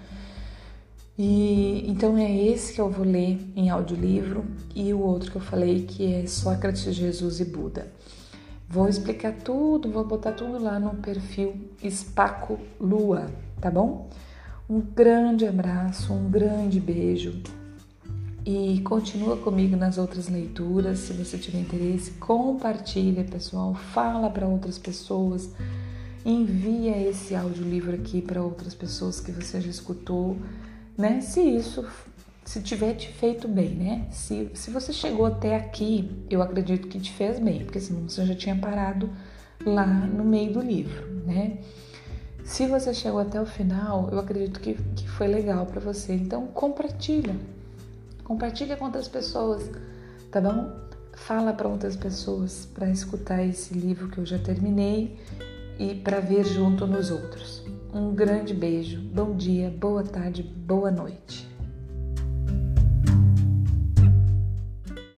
E 1.17 1.83
então 1.89 2.15
é 2.15 2.31
esse 2.31 2.73
que 2.73 2.79
eu 2.79 2.91
vou 2.91 3.03
ler 3.03 3.39
em 3.55 3.71
audiolivro 3.71 4.45
e 4.75 4.93
o 4.93 4.99
outro 4.99 5.31
que 5.31 5.37
eu 5.37 5.41
falei 5.41 5.81
que 5.83 6.13
é 6.13 6.27
Sócrates, 6.27 6.93
Jesus 6.93 7.39
e 7.39 7.45
Buda. 7.45 7.91
Vou 8.69 8.87
explicar 8.89 9.33
tudo, 9.33 9.91
vou 9.91 10.05
botar 10.05 10.33
tudo 10.33 10.61
lá 10.61 10.79
no 10.79 10.95
perfil 10.95 11.69
Espaco 11.81 12.59
Lua, 12.79 13.27
tá 13.61 13.71
bom? 13.71 14.09
Um 14.69 14.81
grande 14.81 15.47
abraço, 15.47 16.13
um 16.13 16.29
grande 16.29 16.79
beijo 16.79 17.41
e 18.45 18.81
continua 18.81 19.37
comigo 19.37 19.75
nas 19.75 19.97
outras 19.97 20.27
leituras. 20.27 20.99
Se 20.99 21.13
você 21.13 21.37
tiver 21.37 21.59
interesse, 21.59 22.11
compartilha, 22.11 23.23
pessoal, 23.23 23.73
fala 23.73 24.29
para 24.29 24.47
outras 24.47 24.77
pessoas 24.77 25.49
envia 26.27 27.09
esse 27.09 27.33
audiolivro 27.33 27.95
aqui 27.95 28.21
para 28.21 28.43
outras 28.43 28.75
pessoas 28.75 29.21
que 29.21 29.31
você 29.31 29.61
já 29.61 29.69
escutou, 29.69 30.35
né? 30.97 31.21
Se 31.21 31.39
isso 31.39 31.85
se 32.47 32.61
tiver 32.61 32.93
te 32.93 33.09
feito 33.09 33.45
bem, 33.45 33.71
né? 33.71 34.07
Se, 34.09 34.49
se 34.53 34.71
você 34.71 34.93
chegou 34.93 35.25
até 35.25 35.57
aqui, 35.57 36.09
eu 36.29 36.41
acredito 36.41 36.87
que 36.87 36.97
te 36.97 37.11
fez 37.11 37.39
bem, 37.39 37.65
porque 37.65 37.77
senão 37.77 38.07
você 38.07 38.25
já 38.25 38.33
tinha 38.33 38.55
parado 38.55 39.09
lá 39.65 39.85
no 39.85 40.23
meio 40.23 40.53
do 40.53 40.61
livro, 40.61 41.07
né? 41.25 41.57
Se 42.45 42.65
você 42.65 42.93
chegou 42.93 43.19
até 43.19 43.41
o 43.41 43.45
final, 43.45 44.07
eu 44.13 44.17
acredito 44.17 44.61
que, 44.61 44.75
que 44.95 45.09
foi 45.09 45.27
legal 45.27 45.65
para 45.65 45.81
você. 45.81 46.13
Então, 46.13 46.47
compartilha. 46.47 47.35
Compartilha 48.23 48.77
com 48.77 48.85
outras 48.85 49.09
pessoas, 49.09 49.69
tá 50.31 50.39
bom? 50.39 50.71
Fala 51.15 51.51
para 51.51 51.67
outras 51.67 51.97
pessoas 51.97 52.65
para 52.73 52.89
escutar 52.89 53.43
esse 53.43 53.73
livro 53.73 54.07
que 54.07 54.19
eu 54.19 54.25
já 54.25 54.39
terminei 54.39 55.19
e 55.77 55.95
para 55.95 56.21
ver 56.21 56.45
junto 56.45 56.87
nos 56.87 57.11
outros. 57.11 57.65
Um 57.93 58.15
grande 58.15 58.53
beijo, 58.53 59.01
bom 59.01 59.35
dia, 59.35 59.69
boa 59.69 60.03
tarde, 60.03 60.43
boa 60.43 60.89
noite. 60.89 61.56